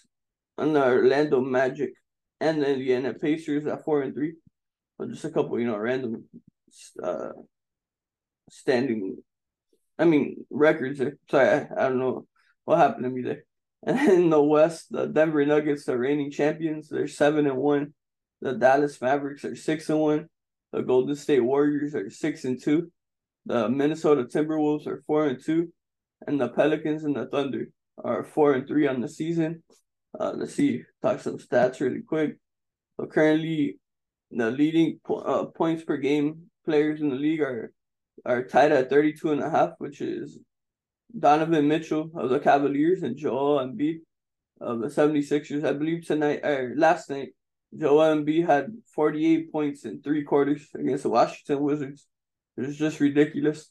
[0.58, 1.94] And the Orlando Magic
[2.40, 4.34] and the Indiana Pacers at 4 and 3.
[4.98, 6.26] But just a couple, you know, random
[7.02, 7.30] uh,
[8.50, 9.18] standing,
[9.98, 11.00] I mean, records.
[11.00, 11.18] There.
[11.30, 12.28] Sorry, I, I don't know
[12.66, 13.44] what happened to me there.
[13.82, 16.90] And in the West, the Denver Nuggets are reigning champions.
[16.90, 17.94] They're seven and one.
[18.42, 20.30] The Dallas Mavericks are six and one.
[20.72, 22.92] The Golden State Warriors are six and two.
[23.46, 25.74] The Minnesota Timberwolves are four and two,
[26.28, 27.70] and the Pelicans and the Thunder
[28.04, 29.64] are four and three on the season.
[30.20, 32.38] Uh, let's see, talk some stats really quick.
[33.00, 33.80] So currently,
[34.32, 37.72] the leading po- uh, points per game players in the league are
[38.26, 40.38] are tied at 32 and a half, which is
[41.18, 44.00] Donovan Mitchell of the Cavaliers and Joel Embiid
[44.62, 45.64] of the 76ers.
[45.64, 47.30] I believe tonight or last night,
[47.78, 52.08] Joel Embiid had 48 points in three quarters against the Washington Wizards.
[52.58, 53.70] It was just ridiculous.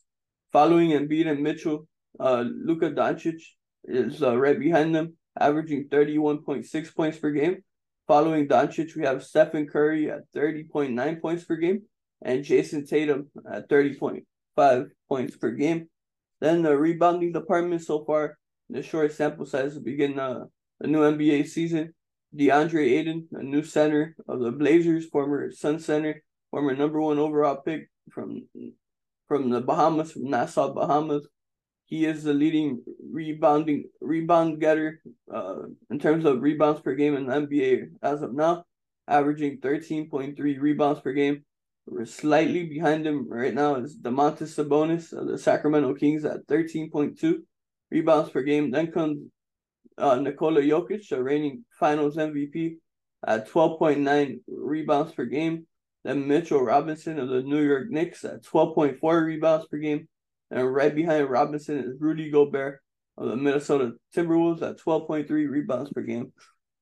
[0.52, 1.88] Following Embiid and Mitchell,
[2.20, 3.42] uh, Luka Doncic
[3.84, 7.62] is uh, right behind them, averaging 31.6 points per game.
[8.06, 11.82] Following Doncic, we have Stephen Curry at 30.9 points per game
[12.22, 15.88] and Jayson Tatum at 30.5 points per game.
[16.40, 18.38] Then the rebounding department so far,
[18.70, 20.44] the short sample size to begin uh,
[20.80, 21.94] the new NBA season.
[22.36, 27.56] DeAndre Ayton, a new center of the Blazers, former Sun center, former number one overall
[27.56, 28.46] pick from
[29.26, 31.26] from the Bahamas, from Nassau, Bahamas.
[31.84, 35.00] He is the leading rebounding rebound getter
[35.32, 38.64] uh, in terms of rebounds per game in the NBA as of now,
[39.06, 41.44] averaging 13.3 rebounds per game
[41.90, 47.38] we're slightly behind him right now is Domantas Sabonis of the Sacramento Kings at 13.2
[47.90, 48.70] rebounds per game.
[48.70, 49.18] Then comes
[49.98, 52.76] uh, Nikola Jokic, the reigning finals MVP,
[53.26, 55.66] at 12.9 rebounds per game.
[56.04, 60.08] Then Mitchell Robinson of the New York Knicks at 12.4 rebounds per game.
[60.50, 62.80] And right behind Robinson is Rudy Gobert
[63.18, 66.32] of the Minnesota Timberwolves at 12.3 rebounds per game.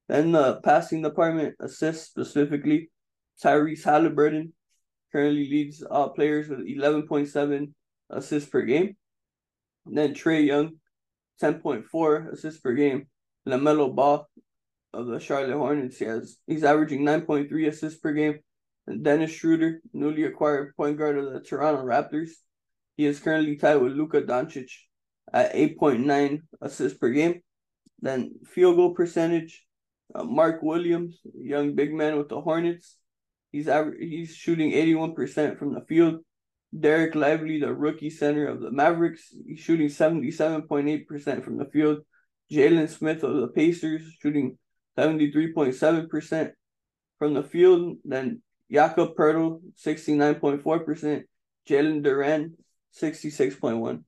[0.08, 2.90] Then the passing department assists specifically
[3.42, 4.52] Tyrese Halliburton
[5.10, 7.72] currently leads all players with 11.7
[8.10, 8.96] assists per game.
[9.86, 10.72] And then Trae Young,
[11.42, 13.06] 10.4 assists per game.
[13.48, 14.28] LaMelo Ball
[14.92, 18.38] of the Charlotte Hornets, he has, he's averaging 9.3 assists per game.
[18.86, 22.30] And Dennis Schroeder, newly acquired point guard of the Toronto Raptors,
[22.96, 24.70] he is currently tied with Luka Doncic
[25.32, 27.40] at 8.9 assists per game.
[28.00, 29.64] Then field goal percentage,
[30.14, 32.96] uh, Mark Williams, young big man with the Hornets,
[33.56, 36.20] He's he's shooting 81% from the field.
[36.80, 42.00] Dereck Lively, the rookie center of the Mavericks, shooting 77.8% from the field.
[42.50, 44.58] Jalen Smith of the Pacers shooting
[44.98, 46.52] 73.7%
[47.18, 47.96] from the field.
[48.04, 51.24] Then Jakob Poeltl, 69.4%.
[51.68, 52.52] Jalen Duren,
[53.00, 54.04] 66.1.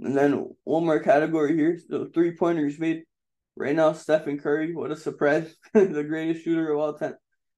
[0.00, 1.78] And then one more category here.
[1.88, 3.04] So three pointers made.
[3.56, 5.54] Right now, Stephen Curry, what a surprise.
[5.74, 7.14] the greatest shooter of all time.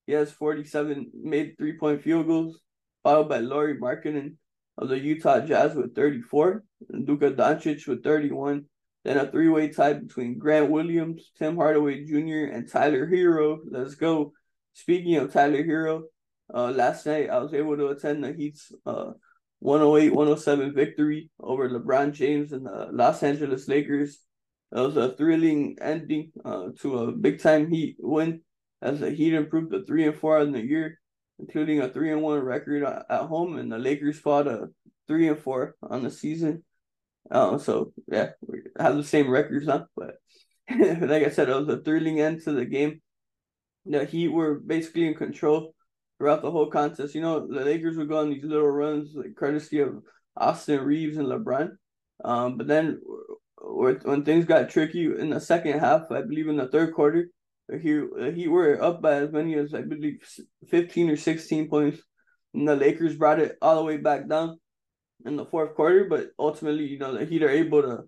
[0.07, 2.59] He has 47 made three point field goals,
[3.03, 4.37] followed by Lauri Markkanen
[4.79, 8.65] of the Utah Jazz with 34, and Luka Doncic with 31.
[9.05, 13.59] Then a three way tie between Grant Williams, Tim Hardaway Jr., and Tyler Herro.
[13.69, 14.33] Let's go.
[14.75, 16.03] Speaking of Tyler Herro,
[16.55, 19.13] uh, last night I was able to attend the Heat's uh,
[19.59, 24.21] 108 107 victory over LeBron James and the Los Angeles Lakers.
[24.75, 28.41] It was a thrilling ending uh, to a big time Heat win
[28.81, 30.99] as the Heat improved to three and four in the year,
[31.43, 34.69] including a three and one record at home, and the Lakers fought a
[35.09, 36.65] three and four on the season.
[37.31, 40.17] Um, so yeah, we have the same records now, but
[40.71, 43.01] like I said, it was a thrilling end to the game.
[43.87, 45.75] The Heat were basically in control
[46.19, 47.15] throughout the whole contest.
[47.15, 50.03] You know, the Lakers would go on these little runs, like courtesy of
[50.37, 51.71] Austin Reaves and LeBron.
[52.25, 53.01] Um, but then
[53.61, 57.29] when things got tricky in the second half, I believe in the third quarter,
[57.79, 58.03] he
[58.35, 60.19] he were up by as many as I believe
[60.69, 62.03] fifteen or sixteen points,
[62.55, 64.59] and the Lakers brought it all the way back down
[65.25, 66.07] in the fourth quarter.
[66.09, 68.05] But ultimately, you know, the Heat are able to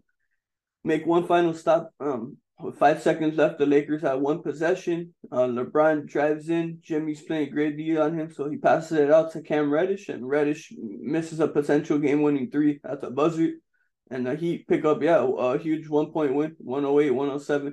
[0.84, 5.12] make one final stop, um, with five seconds left, the Lakers had one possession.
[5.30, 6.78] Uh, LeBron drives in.
[6.82, 10.28] Jimmy's playing great D on him, so he passes it out to Cam Reddish, and
[10.28, 13.54] Reddish misses a potential game-winning three at the buzzer.
[14.10, 17.72] And the Heat pick up, yeah, a huge one-point win, 108-107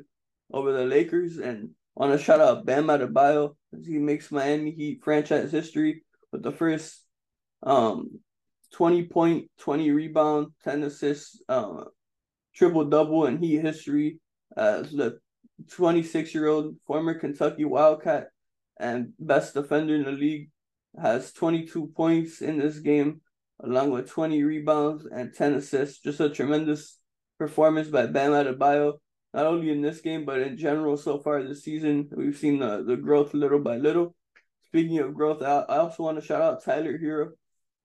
[0.52, 1.38] over the Lakers.
[1.38, 6.44] And on a shout out, Bam Adebayo, as he makes Miami Heat franchise history with
[6.44, 7.04] the first
[7.64, 8.20] um
[8.74, 11.84] 20 point, 20 rebound, 10 assists, uh,
[12.56, 14.20] triple double in Heat history
[14.56, 15.20] as the
[15.72, 18.30] 26 year old former Kentucky Wildcat
[18.80, 20.50] and best defender in the league,
[21.00, 23.22] has 22 points in this game,
[23.64, 26.00] along with 20 rebounds and 10 assists.
[26.00, 26.98] Just a tremendous
[27.38, 29.00] performance by Bam Adebayo,
[29.34, 32.10] not only in this game, but in general so far this season.
[32.12, 34.16] We've seen the, the growth little by little.
[34.68, 37.32] Speaking of growth, I, I also want to shout out Tyler Herro,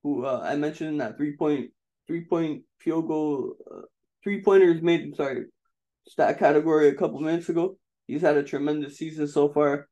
[0.02, 1.70] who uh, I mentioned in that three point
[2.06, 3.82] three point field goal, uh,
[4.22, 5.14] three pointers made.
[5.16, 5.46] Sorry,
[6.08, 7.76] stat category a couple minutes ago.
[8.06, 9.88] He's had a tremendous season so far.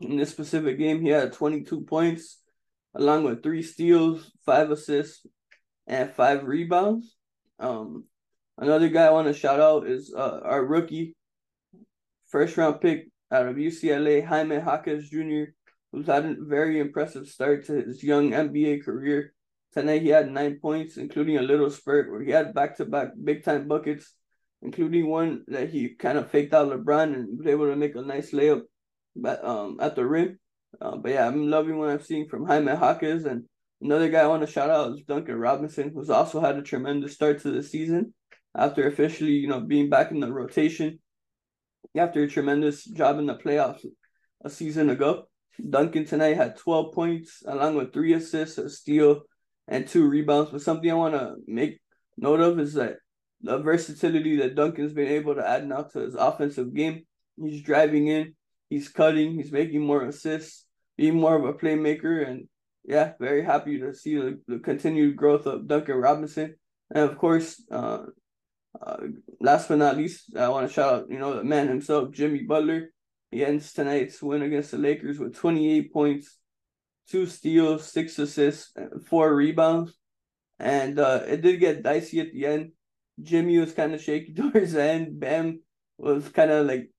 [0.00, 2.40] In this specific game, he had 22 points,
[2.94, 5.24] along with three steals, five assists,
[5.86, 7.16] and five rebounds.
[7.58, 8.04] Um,
[8.58, 11.16] another guy I want to shout out is uh, our rookie,
[12.28, 15.52] first round pick out of UCLA, Jaime Jaquez Jr.,
[15.92, 19.32] who's had a very impressive start to his young NBA career.
[19.72, 23.12] Tonight he had nine points, including a little spurt where he had back to back
[23.22, 24.14] big time buckets
[24.62, 28.00] including one that he kind of faked out LeBron and was able to make a
[28.00, 28.62] nice layup
[29.14, 30.38] but, um, at the rim.
[30.80, 33.24] Uh, but yeah, I'm loving what I'm seeing from Jaime Jaquez.
[33.24, 33.44] And
[33.80, 37.12] another guy I want to shout out is Duncan Robinson, who's also had a tremendous
[37.12, 38.14] start to the season
[38.56, 40.98] after officially, you know, being back in the rotation
[41.96, 43.84] after a tremendous job in the playoffs
[44.44, 45.24] a season ago.
[45.68, 49.22] Duncan tonight had 12 points along with three assists, a steal,
[49.68, 50.50] and two rebounds.
[50.50, 51.80] But something I want to make
[52.16, 52.96] note of is that
[53.42, 57.04] the versatility that Duncan's been able to add now to his offensive game.
[57.36, 58.34] He's driving in,
[58.70, 60.64] he's cutting, he's making more assists,
[60.96, 62.48] being more of a playmaker, and
[62.84, 66.54] yeah, very happy to see the, the continued growth of Duncan Robinson.
[66.94, 68.04] And of course, uh,
[68.80, 68.96] uh,
[69.40, 72.42] last but not least, I want to shout out, you know, the man himself, Jimmy
[72.42, 72.90] Butler.
[73.30, 76.38] He ends tonight's win against the Lakers with 28 points,
[77.08, 78.72] two steals, six assists,
[79.06, 79.94] four rebounds.
[80.58, 82.72] And uh, it did get dicey at the end.
[83.20, 85.18] Jimmy was kind of shaky towards the end.
[85.18, 85.60] Bam
[85.98, 86.90] was kind of like,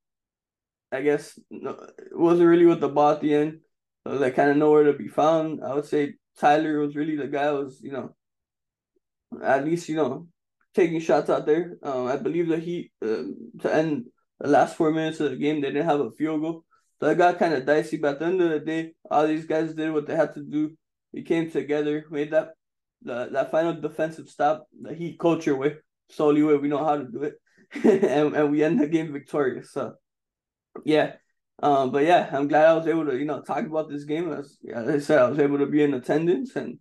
[0.92, 1.78] I guess, no,
[2.12, 3.60] wasn't really with the ball at the end.
[4.06, 5.64] So like kind of nowhere to be found.
[5.64, 8.16] I would say Tyler was really the guy was, you know,
[9.42, 10.28] at least, you know,
[10.74, 11.78] taking shots out there.
[11.84, 13.24] Um, I believe that he, uh,
[13.62, 14.06] to end
[14.40, 16.66] the last four minutes of the game, they didn't have a field goal.
[17.00, 17.98] So it got kind of dicey.
[17.98, 20.42] But at the end of the day, all these guys did what they had to
[20.42, 20.72] do.
[21.12, 22.54] We came together, made that
[23.02, 25.78] the, that final defensive stop, the Heat culture way
[26.10, 27.36] solely way we know how to do it,
[27.84, 29.72] and and we end the game victorious.
[29.72, 29.94] So,
[30.86, 31.14] yeah.
[31.62, 34.32] Um, but yeah, I'm glad I was able to you know talk about this game.
[34.32, 36.80] As, as I said, I was able to be in attendance, and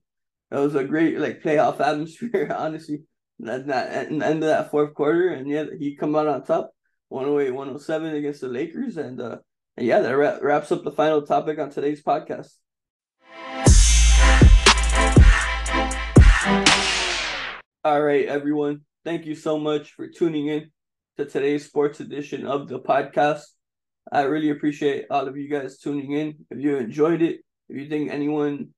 [0.50, 2.54] it was a great like playoff atmosphere.
[2.56, 3.02] Honestly,
[3.42, 6.44] that that at the end of that fourth quarter, and yeah, he come out on
[6.44, 6.70] top,
[7.08, 9.38] 108, 107 against the Lakers, and uh,
[9.76, 12.52] and yeah, that wraps up the final topic on today's podcast.
[17.84, 20.70] All right, everyone thank you so much for tuning in
[21.16, 23.42] to today's sports edition of the podcast.
[24.10, 26.44] I really appreciate all of you guys tuning in.
[26.50, 28.68] If you enjoyed it, if you think anyone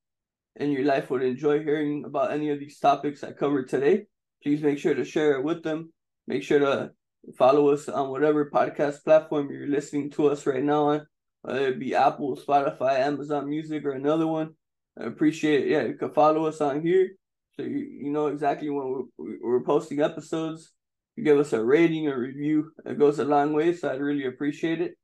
[0.55, 4.07] in your life would enjoy hearing about any of these topics I covered today,
[4.45, 5.91] please make sure to share it with them.
[6.27, 6.91] Make sure to
[7.35, 11.07] follow us on whatever podcast platform you're listening to us right now on,
[11.41, 14.51] whether it be Apple, Spotify, Amazon Music, or another one.
[14.99, 15.69] I appreciate it.
[15.69, 17.09] Yeah, you can follow us on here
[17.57, 20.71] so you, you know exactly when we're, we're posting episodes.
[21.15, 22.71] You give us a rating a review.
[22.85, 24.95] It goes a long way, so I'd really appreciate it.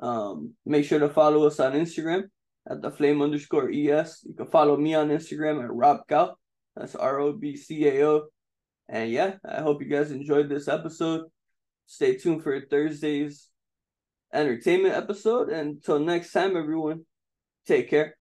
[0.00, 2.24] Um, make sure to follow us on Instagram
[2.70, 4.20] at the flame underscore es.
[4.22, 6.34] You can follow me on Instagram at Rob Cao.
[6.76, 8.26] That's R O B C A O.
[8.88, 11.26] And yeah, I hope you guys enjoyed this episode.
[11.86, 13.48] Stay tuned for Thursday's
[14.32, 15.48] entertainment episode.
[15.48, 17.04] And until next time, everyone,
[17.66, 18.16] take care.